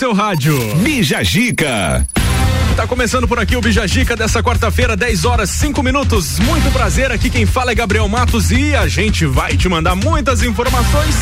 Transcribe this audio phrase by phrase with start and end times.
[0.00, 0.56] seu rádio.
[0.76, 2.06] Bija Gica.
[2.74, 6.38] Tá começando por aqui o Bijagica dessa quarta-feira, 10 horas 5 minutos.
[6.38, 10.42] Muito prazer, aqui quem fala é Gabriel Matos e a gente vai te mandar muitas
[10.42, 11.14] informações.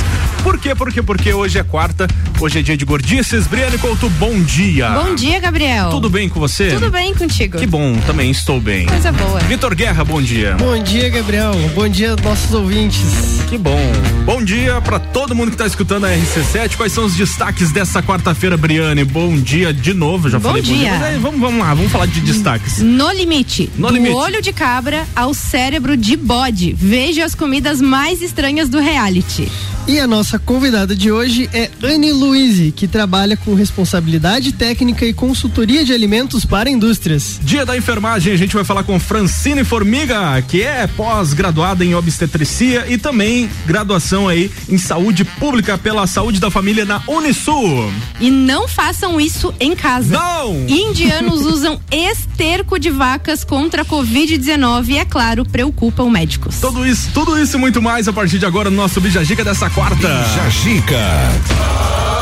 [0.45, 0.77] Por quê?
[0.77, 1.03] Por quê?
[1.03, 2.07] Porque hoje é quarta,
[2.41, 3.47] hoje é dia de gordices.
[3.47, 4.91] Briane Couto, bom dia.
[4.91, 5.91] Bom dia, Gabriel.
[5.91, 6.69] Tudo bem com você?
[6.69, 7.59] Tudo bem contigo.
[7.59, 8.87] Que bom, também estou bem.
[8.87, 9.41] Coisa boa.
[9.41, 10.55] Vitor Guerra, bom dia.
[10.57, 11.53] Bom dia, Gabriel.
[11.75, 13.01] Bom dia, nossos ouvintes.
[13.49, 13.81] Que bom.
[14.25, 16.77] Bom dia para todo mundo que tá escutando a RC7.
[16.77, 19.05] Quais são os destaques dessa quarta-feira, Briane?
[19.05, 20.29] Bom dia de novo.
[20.29, 20.75] Já bom falei dia.
[20.75, 20.91] bom dia.
[20.93, 22.79] Mas aí, vamos, vamos lá, vamos falar de destaques.
[22.79, 23.71] No limite.
[23.77, 24.15] No do limite.
[24.15, 26.75] olho de cabra ao cérebro de bode.
[26.79, 29.49] Veja as comidas mais estranhas do reality.
[29.89, 35.15] E a nossa convidada de hoje é Anne Luiz, que trabalha com responsabilidade técnica e
[35.15, 37.41] consultoria de alimentos para indústrias.
[37.43, 42.85] Dia da enfermagem, a gente vai falar com Francine Formiga, que é pós-graduada em obstetricia
[42.87, 47.91] e também graduação aí em saúde pública pela saúde da família na Unisul.
[48.21, 50.13] E não façam isso em casa.
[50.13, 50.69] Não!
[50.69, 56.57] Indianos usam esterco de vacas contra a Covid-19 e, é claro, preocupam médicos.
[56.61, 59.71] Tudo isso, tudo isso e muito mais a partir de agora no nosso Bijagica dessa
[59.71, 59.97] quarta.
[59.97, 62.18] Bija Gica.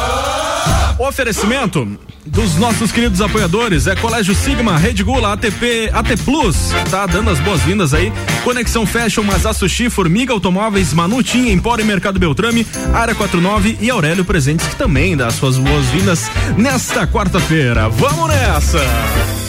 [0.99, 1.87] Oferecimento
[2.25, 6.57] dos nossos queridos apoiadores é Colégio Sigma, Rede Gula, ATP, AT Plus,
[6.91, 8.13] tá dando as boas-vindas aí.
[8.43, 14.25] Conexão Fashion, Mazá Sushi, Formiga Automóveis, Manutim, Empório e Mercado Beltrame, Área 49 e Aurélio
[14.25, 17.89] Presentes, que também dá as suas boas-vindas nesta quarta-feira.
[17.89, 19.46] Vamos nessa!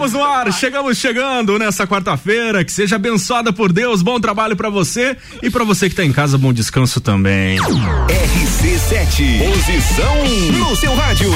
[0.00, 2.64] Estamos no ar, chegamos chegando nessa quarta-feira.
[2.64, 4.00] Que seja abençoada por Deus.
[4.00, 7.58] Bom trabalho pra você e pra você que tá em casa, bom descanso também.
[7.58, 9.50] RC7.
[9.52, 11.30] Posição no seu rádio.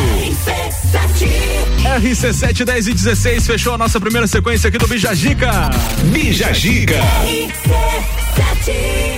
[2.00, 5.70] RC7 10 e 16 fechou a nossa primeira sequência aqui do Bijagica.
[6.04, 7.00] Bija Gica.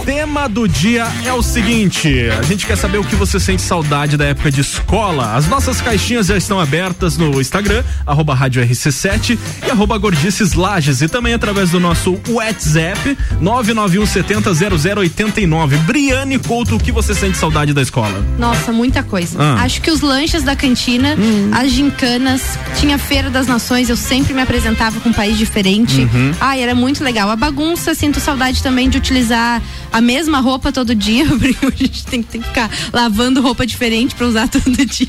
[0.04, 4.16] Tema do dia é o seguinte: a gente quer saber o que você sente saudade
[4.16, 5.34] da época de escola.
[5.34, 11.00] As nossas caixinhas já estão abertas no Instagram, arroba rádio RC7 e arroba Gordices Lages
[11.00, 15.76] e também através do nosso WhatsApp 991 70 0089.
[15.78, 18.24] Briane Couto, o que você sente saudade da escola?
[18.38, 19.36] Nossa, muita coisa.
[19.40, 19.62] Ah.
[19.62, 21.16] Acho que os lanches da cantina,
[21.52, 26.00] as gincanas, tinha Feira das Nações, eu sempre me apresentava com um país diferente.
[26.00, 26.32] Uhum.
[26.40, 27.30] Ai, era muito legal.
[27.30, 29.62] A bagunça, sinto saudade também de utilizar
[29.92, 34.14] a mesma roupa todo dia, porque a gente tem, tem que ficar lavando roupa diferente
[34.14, 35.08] pra usar todo dia.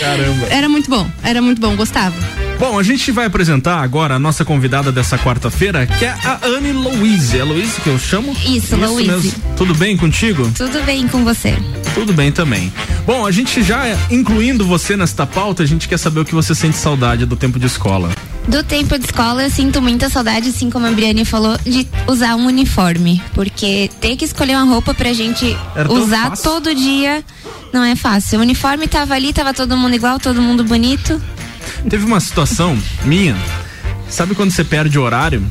[0.00, 0.46] Caramba.
[0.46, 2.16] Era muito bom, era muito bom, gostava.
[2.58, 6.72] Bom, a gente vai apresentar agora a nossa convidada dessa quarta-feira, que é a Anne
[6.72, 7.38] Louise.
[7.38, 8.34] É Louise que eu chamo?
[8.46, 9.10] Isso, Louise.
[9.10, 9.32] mesmo.
[9.54, 10.50] Tudo bem contigo?
[10.56, 11.54] Tudo bem com você?
[11.94, 12.72] Tudo bem também.
[13.06, 16.54] Bom, a gente já incluindo você nesta pauta, a gente quer saber o que você
[16.54, 18.10] sente saudade do tempo de escola.
[18.48, 22.36] Do tempo de escola, eu sinto muita saudade, assim como a Briane falou, de usar
[22.36, 23.20] um uniforme.
[23.34, 27.24] Porque ter que escolher uma roupa pra gente Era usar todo dia
[27.72, 28.38] não é fácil.
[28.38, 31.20] O uniforme tava ali, tava todo mundo igual, todo mundo bonito.
[31.88, 33.36] Teve uma situação minha,
[34.08, 35.44] sabe quando você perde o horário?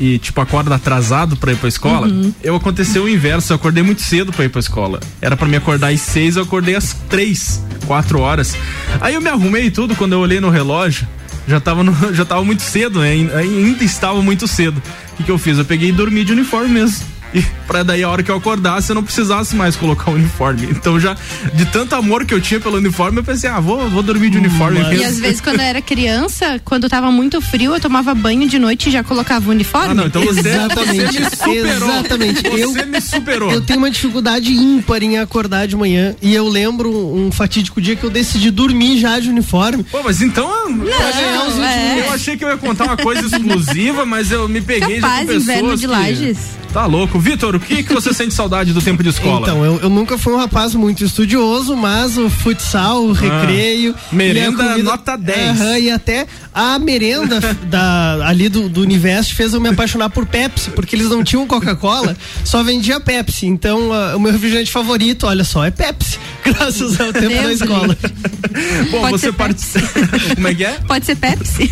[0.00, 2.06] E, tipo, acorda atrasado pra ir pra escola?
[2.06, 2.32] Uhum.
[2.40, 5.00] Eu aconteceu o inverso, eu acordei muito cedo pra ir pra escola.
[5.20, 8.54] Era pra me acordar às seis, eu acordei às três, quatro horas.
[9.00, 11.08] Aí eu me arrumei tudo, quando eu olhei no relógio,
[11.48, 13.10] já tava, no- já tava muito cedo, né?
[13.12, 14.80] Ain- Ainda estava muito cedo.
[15.12, 15.58] O que, que eu fiz?
[15.58, 17.04] Eu peguei e dormi de uniforme mesmo.
[17.34, 20.66] E pra daí a hora que eu acordasse eu não precisasse mais colocar o uniforme.
[20.70, 21.16] Então já,
[21.54, 24.38] de tanto amor que eu tinha pelo uniforme, eu pensei, ah, vou, vou dormir de
[24.38, 25.06] uniforme E mesmo.
[25.06, 28.88] às vezes, quando eu era criança, quando tava muito frio, eu tomava banho de noite
[28.88, 29.90] e já colocava o uniforme.
[29.90, 31.88] Ah, não, então você, Exatamente, você me superou.
[31.90, 32.42] exatamente.
[32.48, 33.50] Você Eu- me superou.
[33.52, 37.94] Eu tenho uma dificuldade ímpar em acordar de manhã e eu lembro um fatídico dia
[37.96, 39.82] que eu decidi dormir já de uniforme.
[39.84, 40.48] Pô, mas então.
[40.72, 42.04] os 20 é.
[42.06, 45.08] Eu achei que eu ia contar uma coisa exclusiva, mas eu me peguei já com
[45.08, 46.38] Capaz, pessoas inverno de que- Lages.
[46.72, 47.18] Tá louco.
[47.18, 49.40] Vitor, o que que você sente saudade do tempo de escola?
[49.40, 53.94] Então, eu, eu nunca fui um rapaz muito estudioso, mas o futsal, o recreio.
[53.96, 54.00] Ah.
[54.12, 55.60] merenda e a nota 10.
[55.60, 60.26] Aham, e até a merenda da, ali do, do Univest fez eu me apaixonar por
[60.26, 63.46] Pepsi, porque eles não tinham Coca-Cola, só vendia Pepsi.
[63.46, 66.18] Então, ah, o meu refrigerante favorito, olha só, é Pepsi.
[66.44, 67.96] Graças ao tempo Deus da escola.
[68.90, 69.88] Bom, Pode você participa.
[70.34, 70.72] Como é que é?
[70.86, 71.70] Pode ser Pepsi.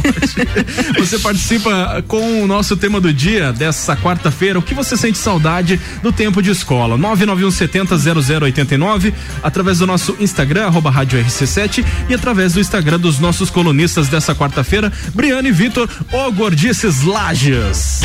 [0.99, 4.59] Você participa com o nosso tema do dia dessa quarta-feira.
[4.59, 6.99] O que você sente saudade do tempo de escola?
[6.99, 14.09] 991700089, através do nosso Instagram, arroba Rádio RC7 e através do Instagram dos nossos colunistas
[14.09, 18.03] dessa quarta-feira, Briane e Vitor, o Gordices Lages.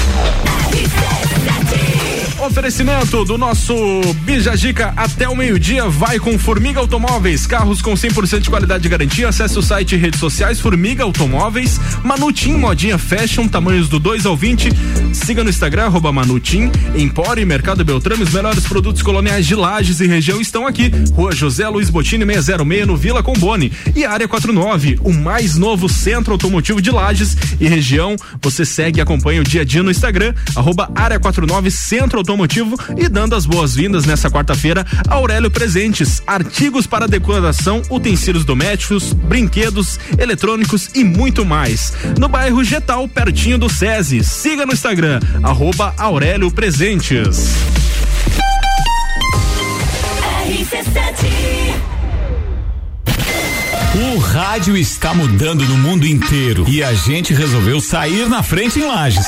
[2.41, 3.75] Oferecimento do nosso
[4.23, 9.29] Bijagica até o meio-dia vai com Formiga Automóveis, carros com 100% de qualidade de garantia.
[9.29, 14.35] Acesse o site e redes sociais Formiga Automóveis, Manutim Modinha Fashion, tamanhos do 2 ao
[14.35, 14.69] 20.
[15.13, 19.99] Siga no Instagram arroba Manutim, Empório e Mercado Beltrame, os melhores produtos coloniais de Lages
[19.99, 20.91] e região estão aqui.
[21.13, 26.33] Rua José Luiz Botini 606 no Vila Combone e Área 49, o mais novo centro
[26.33, 28.15] automotivo de Lages e região.
[28.41, 32.30] Você segue e acompanha o dia a dia no Instagram arroba Área 49 Centro Automotivo
[32.97, 39.99] e dando as boas-vindas nessa quarta-feira a Aurélio Presentes, artigos para decoração, utensílios domésticos, brinquedos,
[40.17, 41.93] eletrônicos e muito mais.
[42.19, 44.23] No bairro Getal, pertinho do SESI.
[44.23, 47.49] Siga no Instagram, arroba Aurélio Presentes.
[53.93, 58.87] O rádio está mudando no mundo inteiro e a gente resolveu sair na frente em
[58.87, 59.27] Lages.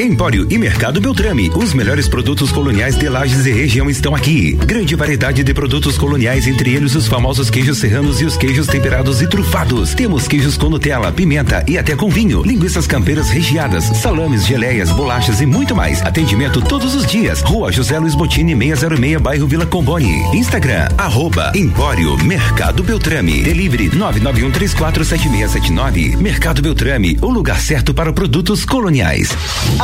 [0.00, 1.50] Empório e Mercado Beltrame.
[1.54, 4.52] Os melhores produtos coloniais de Lages e região estão aqui.
[4.52, 9.20] Grande variedade de produtos coloniais, entre eles os famosos queijos serranos e os queijos temperados
[9.20, 9.92] e trufados.
[9.92, 12.42] Temos queijos com Nutella, pimenta e até com vinho.
[12.42, 16.00] Linguiças campeiras recheadas, salames, geleias, bolachas e muito mais.
[16.00, 17.42] Atendimento todos os dias.
[17.42, 20.22] Rua José Luiz Botini, 606, bairro Vila Comboni.
[20.34, 23.42] Instagram, arroba Empório Mercado Beltrame.
[23.42, 26.16] Delivery 991347679.
[26.16, 29.28] Mercado Beltrame, o lugar certo para produtos coloniais.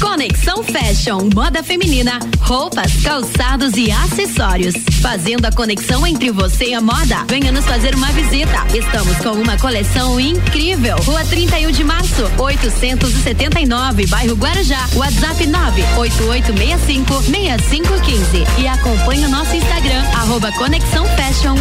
[0.00, 4.74] Conexão Fashion, moda feminina, roupas, calçados e acessórios.
[5.02, 7.24] Fazendo a conexão entre você e a moda.
[7.28, 8.66] Venha nos fazer uma visita.
[8.74, 10.96] Estamos com uma coleção incrível.
[11.04, 14.88] Rua 31 de março, 879, bairro Guarujá.
[14.94, 18.44] WhatsApp 98865 6515.
[18.58, 21.58] E acompanhe o nosso Instagram, arroba Conexão Fashion 1.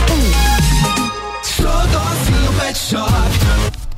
[1.43, 3.84] Xodózinho Pet Shop.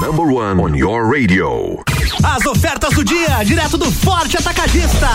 [0.00, 1.82] Number one on your radio.
[2.22, 5.08] As ofertas do dia, direto do Forte Atacadista.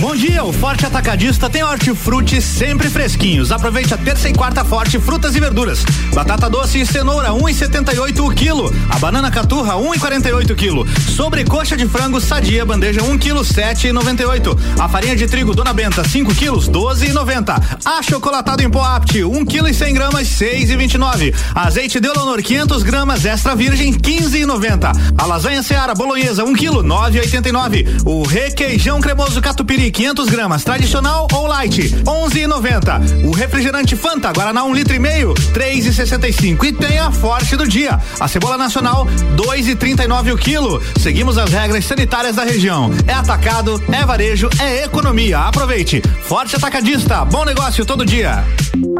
[0.00, 3.50] Bom dia, o Forte Atacadista tem hortifruti sempre fresquinhos.
[3.50, 5.84] Aproveite a terça e quarta forte frutas e verduras.
[6.12, 8.74] Batata doce e cenoura 1,78 um o quilo.
[8.90, 10.86] A banana caturra 1,48 um o quilo.
[11.16, 14.58] Sobrecoxa de frango sadia bandeja 1 um quilo 7,98.
[14.78, 17.78] A farinha de trigo Dona Benta 5 quilos 12,90.
[17.84, 21.34] Achocolatado em pó apt 1 quilo e 100 gramas 6,29.
[21.54, 25.05] Azeite de Leonor 500 gramas extra virgem 15,90.
[25.18, 28.02] A lasanha Seara Bolonhesa, 1 kg, 9,89.
[28.04, 33.24] O requeijão cremoso catupiry, 500 gramas, tradicional ou light, 11,90.
[33.26, 36.64] O refrigerante Fanta Guaraná, 1 litro e meio, 3,65.
[36.64, 37.98] E tem a forte do dia.
[38.18, 40.82] A cebola nacional, 2,39 o quilo.
[41.00, 42.90] Seguimos as regras sanitárias da região.
[43.06, 45.38] É atacado, é varejo, é economia.
[45.40, 46.02] Aproveite.
[46.22, 48.44] Forte atacadista, bom negócio todo dia.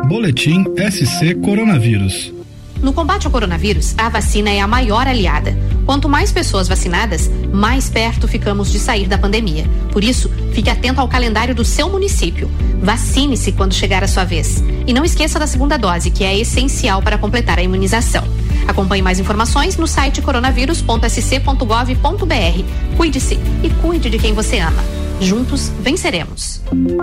[0.09, 2.36] Boletim SC Coronavírus.
[2.83, 5.57] No combate ao coronavírus, a vacina é a maior aliada.
[5.85, 9.65] Quanto mais pessoas vacinadas, mais perto ficamos de sair da pandemia.
[9.93, 12.51] Por isso, fique atento ao calendário do seu município.
[12.83, 14.63] Vacine-se quando chegar a sua vez.
[14.87, 18.25] E não esqueça da segunda dose, que é essencial para completar a imunização.
[18.67, 22.97] Acompanhe mais informações no site coronavírus.sc.gov.br.
[22.97, 24.83] Cuide-se e cuide de quem você ama.
[25.21, 26.61] Juntos venceremos.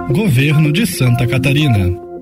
[0.09, 2.12] Governo de Santa Catarina.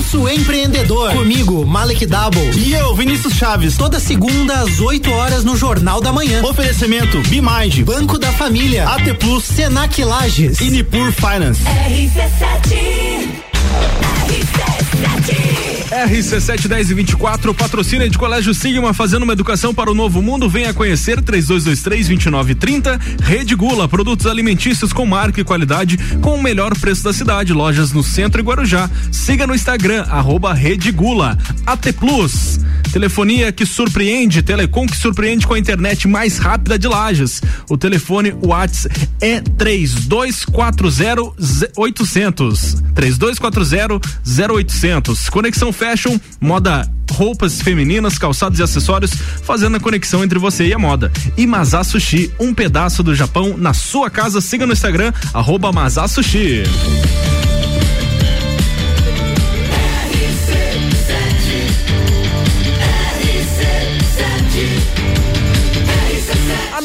[0.00, 1.12] Pulso Empreendedor.
[1.12, 2.50] Comigo, Malek Double.
[2.56, 3.76] E eu, Vinícius Chaves.
[3.76, 6.42] Toda segunda às 8 horas no Jornal da Manhã.
[6.42, 7.84] Oferecimento Bimind.
[7.84, 8.88] Banco da Família.
[8.88, 9.44] AT Plus.
[9.44, 10.58] Senac Lages.
[10.58, 11.62] E Nipur Finance.
[11.64, 13.49] RC7
[15.90, 20.48] RC7 10 e 24, patrocínio de Colégio Sigma, fazendo uma educação para o novo mundo.
[20.48, 23.00] Venha conhecer 3223 2930.
[23.22, 27.52] Rede Gula, produtos alimentícios com marca e qualidade, com o melhor preço da cidade.
[27.52, 28.88] Lojas no centro e Guarujá.
[29.12, 31.36] Siga no Instagram, arroba Rede Gula.
[31.66, 32.60] AT Plus.
[32.92, 37.40] Telefonia que surpreende, Telecom que surpreende com a internet mais rápida de Lages.
[37.68, 38.86] O telefone Whats
[39.20, 42.82] é 3240 800.
[42.94, 45.28] 3240 0800.
[45.28, 50.78] Conexão Fashion, moda roupas femininas, calçados e acessórios, fazendo a conexão entre você e a
[50.78, 51.12] moda.
[51.36, 54.40] E Mazá Sushi, um pedaço do Japão na sua casa.
[54.40, 55.70] Siga no Instagram, arroba
[56.08, 56.62] Sushi.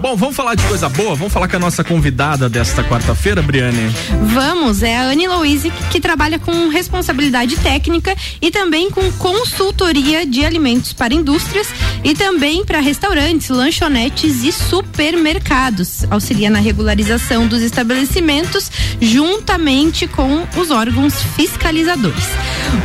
[0.00, 1.14] Bom, vamos falar de coisa boa?
[1.14, 3.90] Vamos falar com a nossa convidada desta quarta-feira, Briane?
[4.34, 10.44] Vamos, é a Anne Louise que, trabalha com responsabilidade técnica e também com consultoria de
[10.44, 11.68] alimentos para indústrias
[12.04, 16.04] e também para restaurantes, lanchonetes e supermercados.
[16.10, 22.26] Auxilia na regularização dos estabelecimentos juntamente com os órgãos fiscalizadores.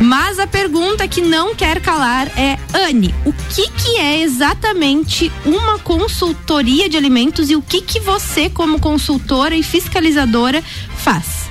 [0.00, 5.78] Mas a pergunta que não quer calar é, Anne, o que que é exatamente uma
[5.78, 10.62] consultoria de alimentos e o que que você como consultora e fiscalizadora
[10.96, 11.50] faz?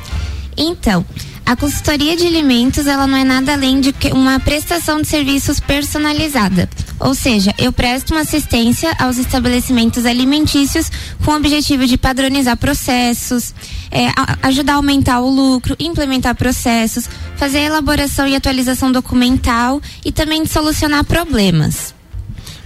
[0.57, 1.05] Então,
[1.45, 6.69] a consultoria de alimentos, ela não é nada além de uma prestação de serviços personalizada.
[6.97, 10.89] Ou seja, eu presto uma assistência aos estabelecimentos alimentícios
[11.25, 13.53] com o objetivo de padronizar processos,
[13.91, 14.07] é,
[14.43, 20.43] ajudar a aumentar o lucro, implementar processos, fazer a elaboração e atualização documental e também
[20.43, 21.93] de solucionar problemas.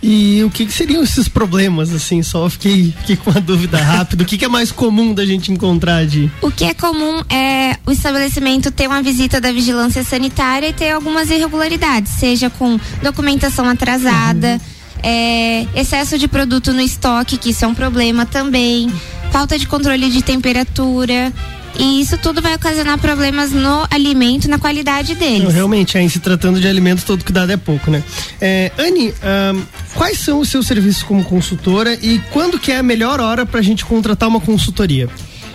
[0.07, 2.21] E o que, que seriam esses problemas, assim?
[2.21, 4.21] Só fiquei, fiquei com uma dúvida rápida.
[4.21, 6.29] O que, que é mais comum da gente encontrar de.
[6.43, 10.91] O que é comum é o estabelecimento ter uma visita da vigilância sanitária e ter
[10.91, 14.61] algumas irregularidades, seja com documentação atrasada,
[15.01, 18.93] é, excesso de produto no estoque, que isso é um problema também,
[19.31, 21.33] falta de controle de temperatura.
[21.77, 25.53] E isso tudo vai ocasionar problemas no alimento, na qualidade Não, deles.
[25.53, 28.01] realmente, aí se tratando de alimentos, todo cuidado é pouco, né?
[28.39, 29.61] É, Anne, ahn,
[29.95, 33.61] quais são os seus serviços como consultora e quando que é a melhor hora pra
[33.61, 35.09] gente contratar uma consultoria?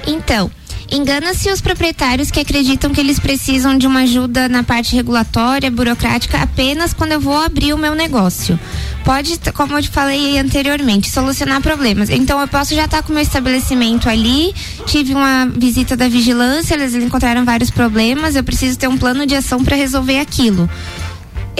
[0.06, 0.50] Então,
[0.90, 6.38] engana-se os proprietários que acreditam que eles precisam de uma ajuda na parte regulatória, burocrática,
[6.38, 8.58] apenas quando eu vou abrir o meu negócio.
[9.04, 12.10] Pode, como eu te falei anteriormente, solucionar problemas.
[12.10, 14.54] Então, eu posso já estar com o meu estabelecimento ali,
[14.86, 19.34] tive uma visita da vigilância, eles encontraram vários problemas, eu preciso ter um plano de
[19.34, 20.68] ação para resolver aquilo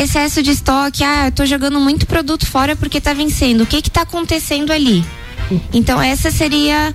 [0.02, 3.62] excesso de estoque, ah, eu tô jogando muito produto fora porque tá vencendo.
[3.62, 5.04] O que que tá acontecendo ali?
[5.72, 6.94] Então essa seria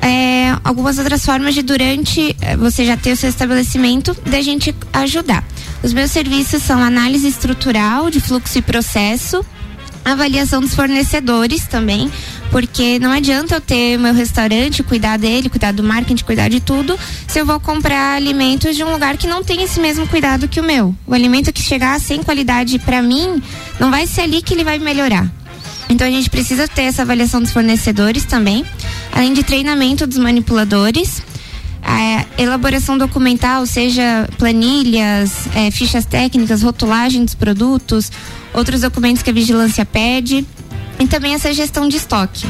[0.00, 4.74] é, algumas outras formas de durante eh, você já ter o seu estabelecimento da gente
[4.92, 5.44] ajudar.
[5.82, 9.44] Os meus serviços são análise estrutural de fluxo e processo,
[10.12, 12.10] avaliação dos fornecedores também,
[12.50, 16.98] porque não adianta eu ter meu restaurante, cuidar dele, cuidar do marketing, cuidar de tudo,
[17.26, 20.60] se eu vou comprar alimentos de um lugar que não tem esse mesmo cuidado que
[20.60, 20.94] o meu.
[21.06, 23.42] O alimento que chegar sem qualidade para mim,
[23.80, 25.30] não vai ser ali que ele vai melhorar.
[25.88, 28.64] Então a gente precisa ter essa avaliação dos fornecedores também,
[29.12, 31.22] além de treinamento dos manipuladores,
[31.86, 38.10] a elaboração documental, seja planilhas, eh, fichas técnicas, rotulagem dos produtos,
[38.52, 40.44] outros documentos que a vigilância pede.
[40.98, 42.44] E também essa gestão de estoque.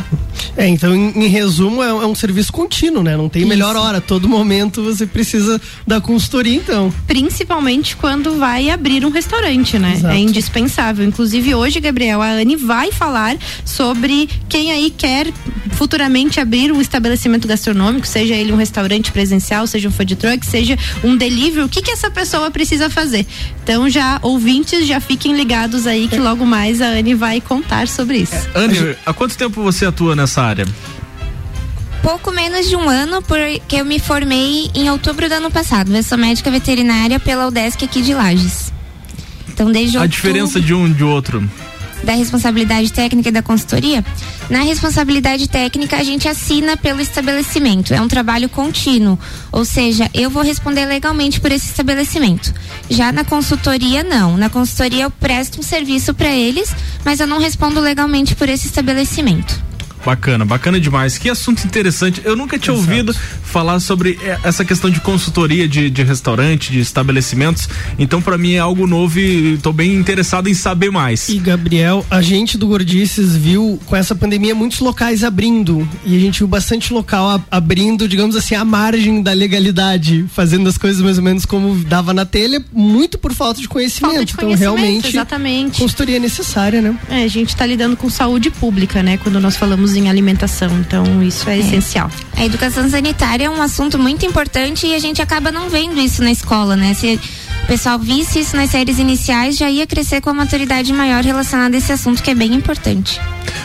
[0.56, 3.16] É, então, em, em resumo, é, é um serviço contínuo, né?
[3.16, 4.00] Não tem melhor hora.
[4.00, 6.92] Todo momento você precisa da consultoria, então.
[7.06, 9.94] Principalmente quando vai abrir um restaurante, né?
[9.94, 10.14] Exato.
[10.14, 11.06] É indispensável.
[11.06, 15.32] Inclusive, hoje, Gabriel, a Anne vai falar sobre quem aí quer
[15.72, 20.78] futuramente abrir um estabelecimento gastronômico, seja ele um restaurante presencial, seja um food truck, seja
[21.04, 21.64] um delivery.
[21.64, 23.26] O que, que essa pessoa precisa fazer?
[23.62, 28.18] Então, já ouvintes, já fiquem ligados aí que logo mais a Anne vai contar sobre
[28.18, 28.36] isso.
[28.54, 30.66] Anne, há quanto tempo você atua nessa área?
[32.02, 35.94] Pouco menos de um ano, porque eu me formei em outubro do ano passado.
[35.94, 38.72] Eu sou médica veterinária pela UDESC aqui de Lages.
[39.48, 41.42] Então, desde A outubro, diferença de um de outro.
[42.04, 44.04] da responsabilidade técnica e da consultoria,
[44.48, 47.92] na responsabilidade técnica a gente assina pelo estabelecimento.
[47.92, 49.18] É um trabalho contínuo,
[49.50, 52.54] ou seja, eu vou responder legalmente por esse estabelecimento.
[52.88, 54.36] Já na consultoria não.
[54.36, 56.70] Na consultoria eu presto um serviço para eles,
[57.04, 59.65] mas eu não respondo legalmente por esse estabelecimento.
[60.06, 61.18] Bacana, bacana demais.
[61.18, 62.22] Que assunto interessante.
[62.24, 63.12] Eu nunca tinha ouvido
[63.46, 67.68] falar sobre eh, essa questão de consultoria de, de restaurante, de estabelecimentos.
[67.98, 71.28] Então, para mim é algo novo e tô bem interessado em saber mais.
[71.28, 76.20] E Gabriel, a gente do Gordices viu com essa pandemia muitos locais abrindo e a
[76.20, 81.18] gente viu bastante local abrindo, digamos assim, à margem da legalidade, fazendo as coisas mais
[81.18, 84.12] ou menos como dava na telha, muito por falta de conhecimento.
[84.12, 85.80] Falta de então conhecimento, realmente exatamente.
[85.80, 86.98] consultoria é necessária, né?
[87.08, 89.16] É, a gente está lidando com saúde pública, né?
[89.16, 90.70] Quando nós falamos em alimentação.
[90.80, 92.10] Então, isso é, essencial.
[92.36, 96.22] A educação sanitária é um assunto muito importante e a gente acaba não vendo isso
[96.22, 96.94] na escola, né?
[96.94, 97.18] Se
[97.62, 101.74] o pessoal visse isso nas séries iniciais, já ia crescer com a maturidade maior relacionada
[101.74, 103.20] a esse assunto que é bem importante.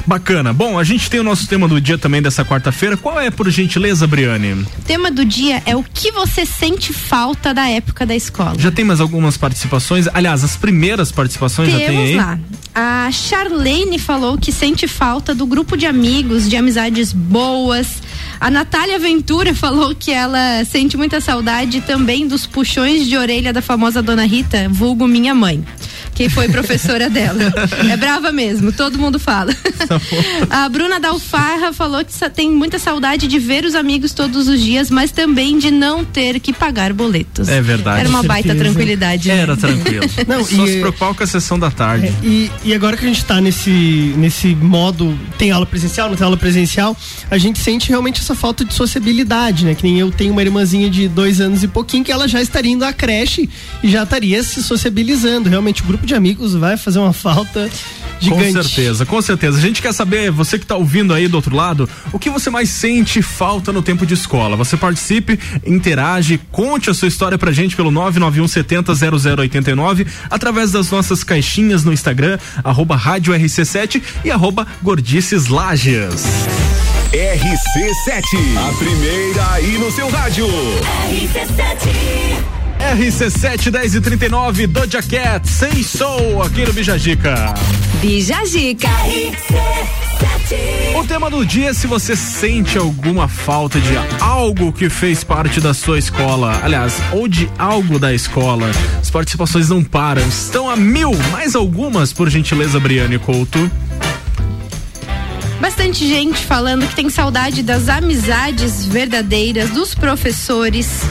[0.06, 0.52] Bacana.
[0.52, 2.98] Bom, a gente tem o nosso tema do dia também dessa quarta-feira.
[2.98, 4.54] Qual é, por gentileza, Briane?
[4.54, 8.56] O tema do dia é o que você sente falta da época da escola.
[8.58, 10.08] Já tem mais algumas participações?
[10.14, 12.16] Aliás, as primeiras participações já tem Temos aí?
[12.16, 12.40] lá.
[12.74, 18.02] A Charlene falou que sente falta do grupo de amigos, de amizades boas.
[18.40, 23.62] A Natália Ventura falou que ela sente muita saudade também dos puxões de orelha da
[23.62, 25.64] famosa Dona Rita, vulgo minha mãe,
[26.16, 27.54] que foi professora dela.
[27.92, 29.54] É brava mesmo, todo mundo fala.
[30.50, 34.90] A Bruna Dalfarra falou que tem muita saudade de ver os amigos todos os dias,
[34.90, 37.48] mas também de não ter que pagar boletos.
[37.48, 38.00] É verdade.
[38.02, 39.28] Era uma baita tranquilidade.
[39.28, 39.38] né?
[39.38, 40.06] Era tranquilo.
[40.28, 42.12] Não, Só e- se preocupar com a sessão da tarde.
[42.24, 46.24] E, e agora que a gente tá nesse, nesse modo, tem aula presencial, não tem
[46.26, 46.96] aula presencial,
[47.30, 49.76] a gente sente realmente essa falta de sociabilidade, né?
[49.76, 52.72] Que nem eu tenho uma irmãzinha de dois anos e pouquinho que ela já estaria
[52.72, 53.50] indo à creche
[53.82, 55.50] e já estaria se sociabilizando.
[55.50, 57.70] Realmente o grupo de amigos vai fazer uma falta
[58.22, 58.54] gigante.
[58.54, 59.58] Com certeza, com certeza.
[59.58, 62.50] A gente quer saber, você que está ouvindo aí do outro lado, o que você
[62.50, 64.56] mais sente falta no tempo de escola?
[64.56, 70.90] Você participe, interage, conte a sua história pra gente pelo 991 70 0089 através das
[70.92, 76.24] nossas caixinhas no Instagram, arroba rádio RC7 e arroba gordices lages.
[77.14, 80.48] RC7, a primeira aí no seu rádio.
[82.96, 87.54] RC7 10 e 39 Doja Cat, sem soul aqui no Bijagica.
[88.00, 88.88] Bijagica.
[90.98, 95.60] O tema do dia é se você sente alguma falta de algo que fez parte
[95.60, 98.72] da sua escola, aliás, ou de algo da escola.
[99.02, 103.70] As participações não param, estão a mil, mais algumas, por gentileza, Briane Couto.
[105.62, 111.04] Bastante gente falando que tem saudade das amizades verdadeiras, dos professores,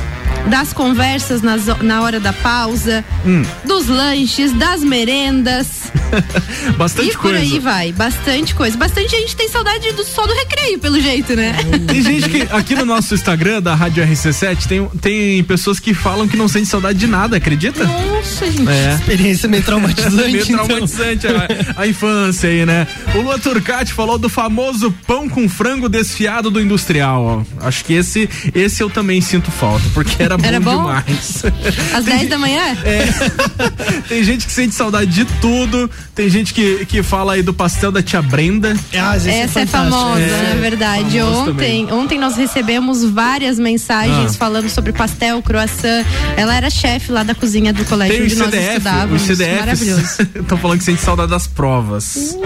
[0.48, 3.42] das conversas nas- na hora da pausa, Hum.
[3.64, 5.90] dos lanches, das merendas.
[6.76, 7.38] Bastante e por coisa.
[7.38, 8.76] aí vai, bastante coisa.
[8.76, 11.54] Bastante gente tem saudade do, só do recreio, pelo jeito, né?
[11.86, 16.26] Tem gente que aqui no nosso Instagram da Rádio RC7 tem, tem pessoas que falam
[16.26, 17.84] que não sente saudade de nada, acredita?
[17.84, 18.68] Nossa, gente.
[18.68, 18.94] É.
[18.94, 20.14] Experiência meio traumatizante.
[20.32, 20.66] Meio então.
[20.66, 22.86] traumatizante a, a infância aí, né?
[23.14, 27.44] O Lua Turcati falou do famoso pão com frango desfiado do industrial.
[27.60, 27.66] ó.
[27.66, 30.76] Acho que esse, esse eu também sinto falta, porque era bom, Era bom?
[30.78, 31.42] demais.
[31.94, 32.76] Às 10 da manhã?
[32.84, 33.04] É.
[34.08, 35.90] Tem gente que sente saudade de tudo.
[36.14, 38.76] Tem gente que, que fala aí do pastel da tia Brenda.
[38.94, 40.00] Ah, esse Essa é, fantástico.
[40.00, 41.18] famosa, É, na verdade.
[41.18, 44.38] famoso Ontem, ontem nós recebemos várias mensagens Ah.
[44.38, 46.04] falando sobre pastel, croissant.
[46.36, 49.20] Ela era chefe lá da cozinha do colégio Tem onde os nós CDF, estudávamos.
[49.22, 50.02] os CDFs Maravilhoso.
[50.40, 52.36] estão falando que sente saudade das provas.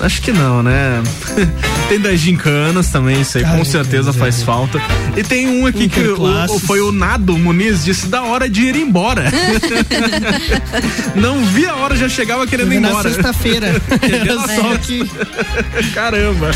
[0.00, 1.02] Acho que não, né?
[1.88, 4.12] tem das gincanas também, isso aí com certeza é.
[4.12, 4.80] faz falta.
[5.16, 8.76] E tem um aqui que o- foi o Nado Muniz, disse da hora de ir
[8.76, 9.24] embora.
[11.14, 13.10] não vi a hora, já chegava querendo ir Na embora.
[13.10, 13.66] sexta-feira.
[14.10, 14.54] Era Nossa.
[14.54, 15.06] só que.
[15.92, 16.50] Caramba.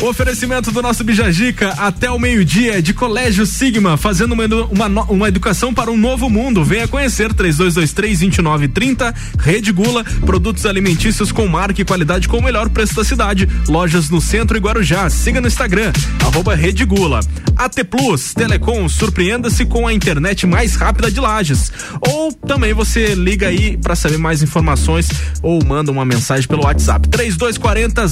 [0.00, 4.44] Oferecimento do nosso Bijagica até o meio-dia de Colégio Sigma, fazendo uma,
[4.86, 6.64] uma, uma educação para um novo mundo.
[6.64, 12.94] Venha conhecer 3223-2930, Rede Gula, produtos alimentícios com marca e qualidade com o melhor preço
[12.94, 13.48] da cidade.
[13.66, 15.10] Lojas no centro e Guarujá.
[15.10, 15.92] Siga no Instagram,
[16.24, 17.18] arroba Rede Gula.
[17.56, 21.72] AT Plus, Telecom, surpreenda-se com a internet mais rápida de Lages.
[22.08, 25.08] Ou também você liga aí para saber mais informações
[25.42, 28.06] ou manda uma mensagem pelo WhatsApp 3240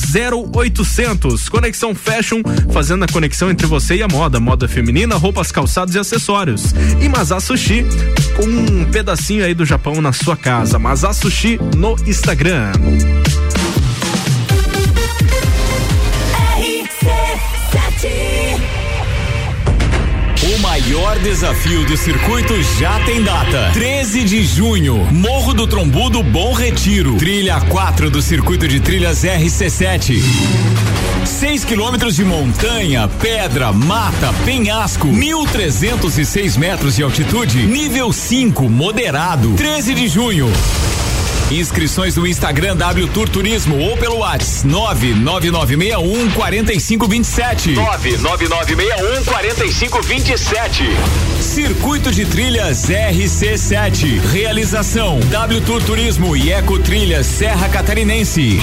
[0.52, 1.48] 0800.
[1.48, 2.40] Conexão Fashion,
[2.72, 6.74] fazendo a conexão entre você e a moda, moda feminina, roupas, calçados e acessórios.
[7.00, 7.84] E Mazá Sushi,
[8.34, 10.78] com um pedacinho aí do Japão na sua casa.
[10.78, 12.72] Mazá Sushi no Instagram.
[20.54, 23.70] O maior desafio do circuito já tem data.
[23.74, 27.16] 13 de junho, Morro do Trombudo Bom Retiro.
[27.16, 30.22] Trilha 4 do circuito de trilhas RC7.
[31.26, 39.54] 6 quilômetros de montanha, pedra, mata, penhasco, 1.306 metros de altitude, nível 5, moderado.
[39.54, 40.52] 13 de junho.
[41.50, 47.70] Inscrições no Instagram W Tour Turismo ou pelo WhatsApp 99961 4527.
[47.70, 50.84] 99961 4527.
[51.40, 54.20] Circuito de Trilhas RC7.
[54.32, 58.60] Realização W Tour Turismo e Eco Trilhas Serra Catarinense.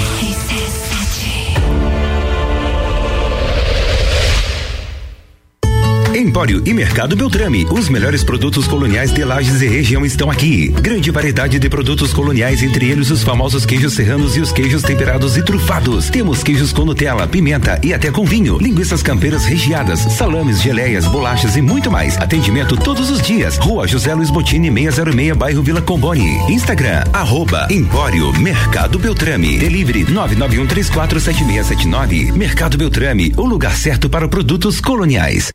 [6.24, 7.68] Empório e Mercado Beltrame.
[7.70, 10.70] Os melhores produtos coloniais de Lages e região estão aqui.
[10.70, 15.36] Grande variedade de produtos coloniais, entre eles os famosos queijos serranos e os queijos temperados
[15.36, 16.10] e trufados.
[16.10, 18.58] Temos queijos com Nutella, pimenta e até com vinho.
[18.58, 22.18] Linguiças campeiras recheadas, salames, geleias, bolachas e muito mais.
[22.18, 23.58] Atendimento todos os dias.
[23.58, 26.38] Rua José Luiz Botini, 606, bairro Vila Comboni.
[26.50, 29.58] Instagram, arroba Empório Mercado Beltrame.
[29.58, 32.32] Delivery 991347679.
[32.32, 35.52] Mercado Beltrame, o lugar certo para produtos coloniais.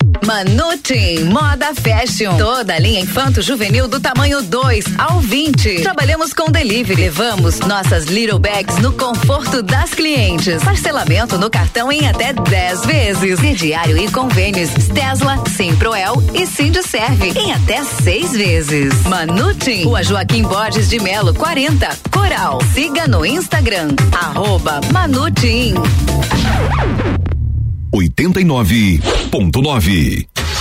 [0.59, 2.37] Manutim Moda Fashion.
[2.37, 5.83] Toda linha infanto juvenil do tamanho 2 ao 20.
[5.83, 7.01] Trabalhamos com delivery.
[7.01, 10.61] Levamos nossas little bags no conforto das clientes.
[10.65, 13.39] Parcelamento no cartão em até 10 vezes.
[13.39, 18.93] Crediário e convênios Tesla, Simproel e Sindserve em até seis vezes.
[19.05, 22.59] Manutim, Rua Joaquim Borges de Melo, 40, Coral.
[22.75, 25.75] Siga no Instagram, arroba Manutim.
[27.95, 30.28] 89.9.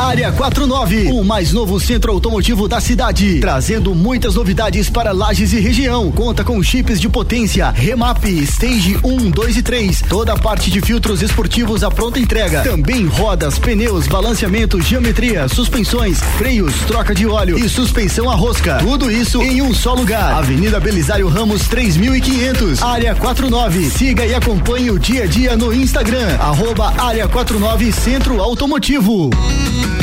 [0.00, 5.60] Área 49, o mais novo centro automotivo da cidade, trazendo muitas novidades para Lages e
[5.60, 6.10] região.
[6.10, 10.80] Conta com chips de potência, remap, stage 1, 2 e 3, toda a parte de
[10.80, 12.62] filtros esportivos à pronta entrega.
[12.62, 18.78] Também rodas, pneus, balanceamento, geometria, suspensões, freios, troca de óleo e suspensão a rosca.
[18.78, 20.32] Tudo isso em um só lugar.
[20.32, 23.90] Avenida Belisário Ramos 3500, Área 49.
[23.90, 29.28] Siga e acompanhe o dia a dia no Instagram, arroba Área 49 Centro Automotivo.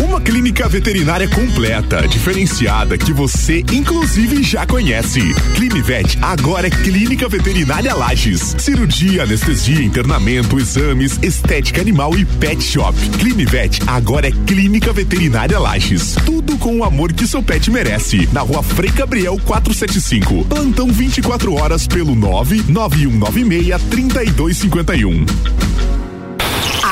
[0.04, 5.22] Uma clínica veterinária completa, diferenciada, que você inclusive já conhece.
[5.56, 8.56] Climivet agora é Clínica Veterinária Lages.
[8.60, 12.98] Cirurgia, anestesia, internamento, exames, estética animal e pet shop.
[13.20, 16.16] Climivet agora é Clínica Veterinária Lages.
[16.26, 18.28] Tudo com o amor que seu pet merece.
[18.32, 20.46] Na rua Frei Gabriel 475.
[20.46, 25.97] Plantão 24 horas pelo 99196 3251.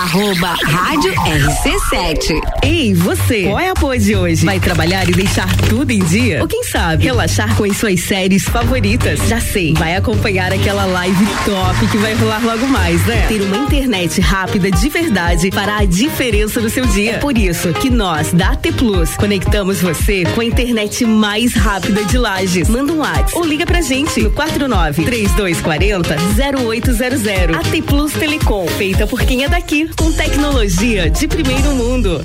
[0.06, 2.40] Arroba Rádio RC7.
[2.62, 4.46] Ei, você, qual é a pose de hoje?
[4.46, 6.42] Vai trabalhar e deixar tudo em dia?
[6.42, 9.20] Ou quem sabe, relaxar com as suas séries favoritas?
[9.28, 13.26] Já sei, vai acompanhar aquela live top que vai rolar logo mais, né?
[13.28, 17.14] Ter uma internet rápida de verdade fará a diferença no seu dia.
[17.14, 22.04] É por isso que nós, da AT Plus, conectamos você com a internet mais rápida
[22.04, 22.70] de Lages.
[22.70, 26.16] Manda um WhatsApp ou liga pra gente no 49 3240
[26.62, 27.56] 0800.
[27.56, 32.24] AT Plus Telecom, feita por quem é daqui, com tecnologia de primeiro mundo.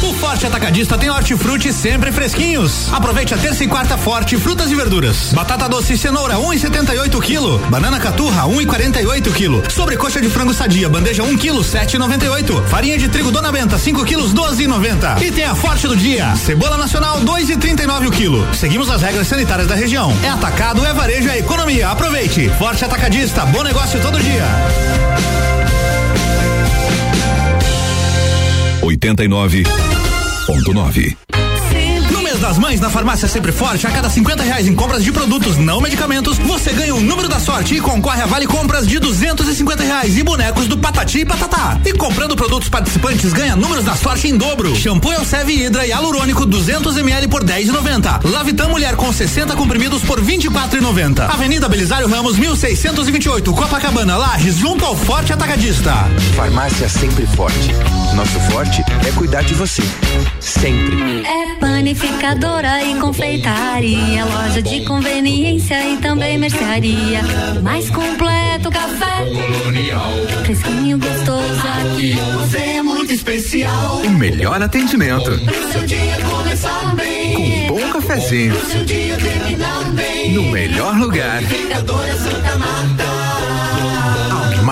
[0.00, 2.92] O Forte Atacadista tem hortifruti sempre fresquinhos.
[2.92, 5.32] Aproveite a terça e quarta forte frutas e verduras.
[5.32, 7.68] Batata doce e cenoura 1,78 kg.
[7.68, 9.72] Banana caturra 1,48 kg.
[9.72, 12.64] Sobrecoxa de frango sadia bandeja 1 kg 7,98.
[12.68, 15.20] Farinha de trigo Dona Benta 5 kg 12,90.
[15.20, 16.36] E tem a forte do dia.
[16.36, 18.54] Cebola nacional 2,39 o quilo.
[18.54, 20.16] Seguimos as regras sanitárias da região.
[20.22, 21.88] É atacado, é varejo, é economia.
[21.88, 22.48] Aproveite.
[22.56, 25.41] Forte Atacadista, bom negócio todo dia.
[28.82, 31.31] 89.9.
[32.32, 35.58] Mês das Mães na Farmácia Sempre Forte, a cada 50 reais em compras de produtos
[35.58, 39.82] não medicamentos, você ganha o número da sorte e concorre a vale compras de 250
[39.82, 41.78] reais e bonecos do Patati e Patatá.
[41.84, 44.74] E comprando produtos participantes, ganha números da sorte em dobro.
[44.74, 48.26] Shampoo Elseve Hidra e Alurônico 200 ml por 10,90.
[48.30, 51.28] Lavitam Mulher com 60 comprimidos por 24,90.
[51.28, 55.92] Avenida Belisário Ramos 1628, Copacabana, Lages, junto ao Forte Atacadista.
[56.34, 57.74] Farmácia Sempre Forte.
[58.14, 59.82] Nosso forte é cuidar de você.
[60.40, 61.24] Sempre.
[61.26, 67.20] É panificadora e confeitaria, loja de conveniência e também mercearia.
[67.62, 69.24] Mais completo café.
[69.24, 70.10] Colonial.
[70.44, 72.12] Fresquinho gostoso aqui.
[72.12, 74.02] Você é muito especial.
[74.04, 75.30] O melhor atendimento.
[75.44, 77.66] Pro seu dia começar bem.
[77.66, 78.54] Com bom cafezinho.
[78.54, 80.32] Pro seu dia terminar bem.
[80.32, 81.42] No melhor lugar.
[81.42, 83.11] Panificadora Santa Marta.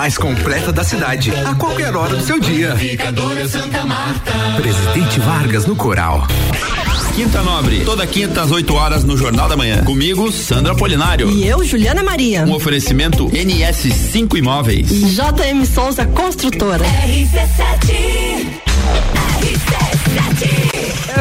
[0.01, 1.31] Mais completa da cidade.
[1.45, 2.69] A qualquer hora do seu dia.
[2.69, 4.31] Panificadora Santa Marta.
[4.59, 6.25] Presidente Vargas no Coral.
[7.13, 9.83] Quinta Nobre, toda quinta às 8 horas no Jornal da Manhã.
[9.83, 11.29] Comigo, Sandra Polinário.
[11.29, 12.41] E eu, Juliana Maria.
[12.45, 14.89] Um oferecimento NS5 Imóveis.
[14.89, 16.83] JM Souza Construtora.
[16.83, 18.70] RC7.
[19.41, 20.71] RC7.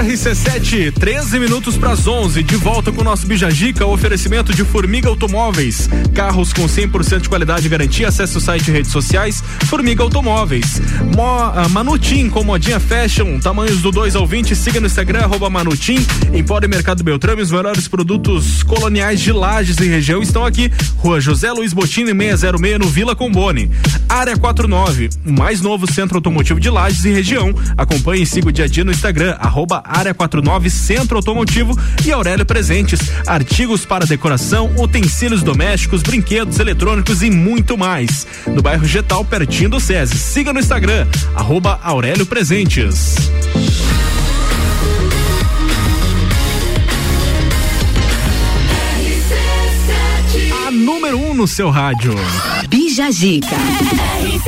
[0.01, 5.09] RC7, 13 minutos para as 11, de volta com o nosso Bijagica, oferecimento de Formiga
[5.09, 5.90] Automóveis.
[6.14, 8.09] Carros com 100% de qualidade e garantia.
[8.09, 10.81] Acesse o site e redes sociais Formiga Automóveis.
[11.14, 14.57] Mo, uh, Manutim com modinha fashion, tamanhos do 2 ao 20.
[14.57, 16.05] Siga no Instagram, arroba Manutim.
[16.33, 20.73] Empório Mercado Beltrame, os melhores produtos coloniais de lajes e região estão aqui.
[20.96, 23.70] Rua José Luiz Botini, 606, no Vila Combone.
[24.09, 27.49] Área 49, o mais novo centro automotivo de lajes e região.
[27.76, 32.12] Acompanhe e siga o dia a dia no Instagram, arroba Área 49 Centro Automotivo e
[32.12, 33.00] Aurélio Presentes.
[33.26, 38.26] Artigos para decoração, utensílios domésticos, brinquedos eletrônicos e muito mais.
[38.46, 40.16] No bairro Getal, pertinho do SESI.
[40.16, 43.16] Siga no Instagram, arroba Aurélio Presentes.
[50.66, 52.14] A número 1 um no seu rádio.
[52.68, 53.56] Bijagica.
[53.56, 54.40] Vamos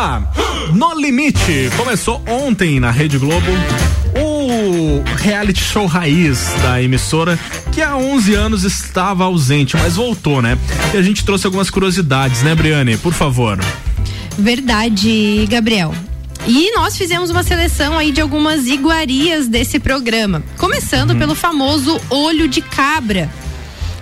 [0.00, 0.32] lá.
[0.72, 1.70] No Limite.
[1.76, 3.50] Começou ontem na Rede Globo
[4.16, 7.38] o reality show raiz da emissora,
[7.70, 10.58] que há 11 anos estava ausente, mas voltou, né?
[10.94, 12.96] E a gente trouxe algumas curiosidades, né, Briane?
[12.96, 13.58] Por favor.
[14.38, 15.94] Verdade, Gabriel.
[16.46, 20.42] E nós fizemos uma seleção aí de algumas iguarias desse programa.
[20.56, 23.30] Começando pelo famoso olho de cabra.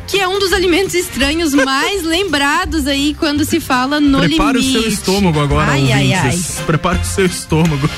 [0.09, 4.79] Que é um dos alimentos estranhos mais lembrados aí quando se fala no Prepare limite.
[4.79, 6.40] o seu estômago agora, ai, ai, ai.
[6.66, 7.88] Prepare o seu estômago.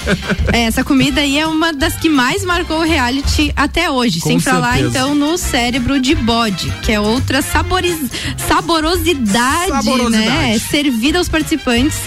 [0.53, 4.19] É, essa comida aí é uma das que mais marcou o reality até hoje.
[4.21, 4.99] Com sem falar, certeza.
[4.99, 7.97] então, no cérebro de bode, que é outra saboriz...
[8.49, 10.27] saborosidade, Saborosidade.
[10.27, 10.59] né?
[10.59, 11.99] Servida aos participantes.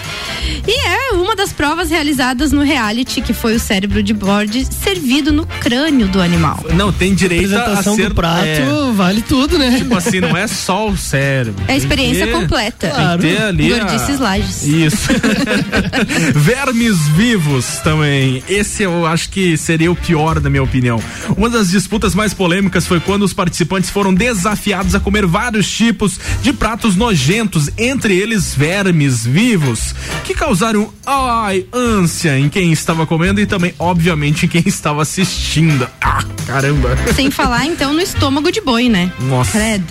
[0.68, 5.32] E é uma das provas realizadas no reality, que foi o cérebro de bode servido
[5.32, 6.64] no crânio do animal.
[6.74, 9.70] Não, tem direito a apresentação ser do prato é, vale tudo, né?
[9.96, 11.56] Tipo assim, não é só o cérebro.
[11.62, 12.90] É a Tem experiência que- completa.
[12.90, 14.64] Tem que ter ali a- Gordices Lages.
[14.64, 15.08] Isso.
[16.36, 18.44] Vermes vivos também.
[18.48, 21.02] Esse eu acho que seria o pior, na minha opinião.
[21.38, 26.20] Uma das disputas mais polêmicas foi quando os participantes foram desafiados a comer vários tipos
[26.42, 33.40] de pratos nojentos, entre eles vermes vivos, que causaram ai, ânsia em quem estava comendo
[33.42, 35.88] e também, obviamente, em quem estava assistindo.
[36.02, 36.98] Ah, caramba.
[37.16, 39.12] Sem falar, então, no estômago de boi, né?
[39.22, 39.52] Nossa.
[39.52, 39.83] Credo.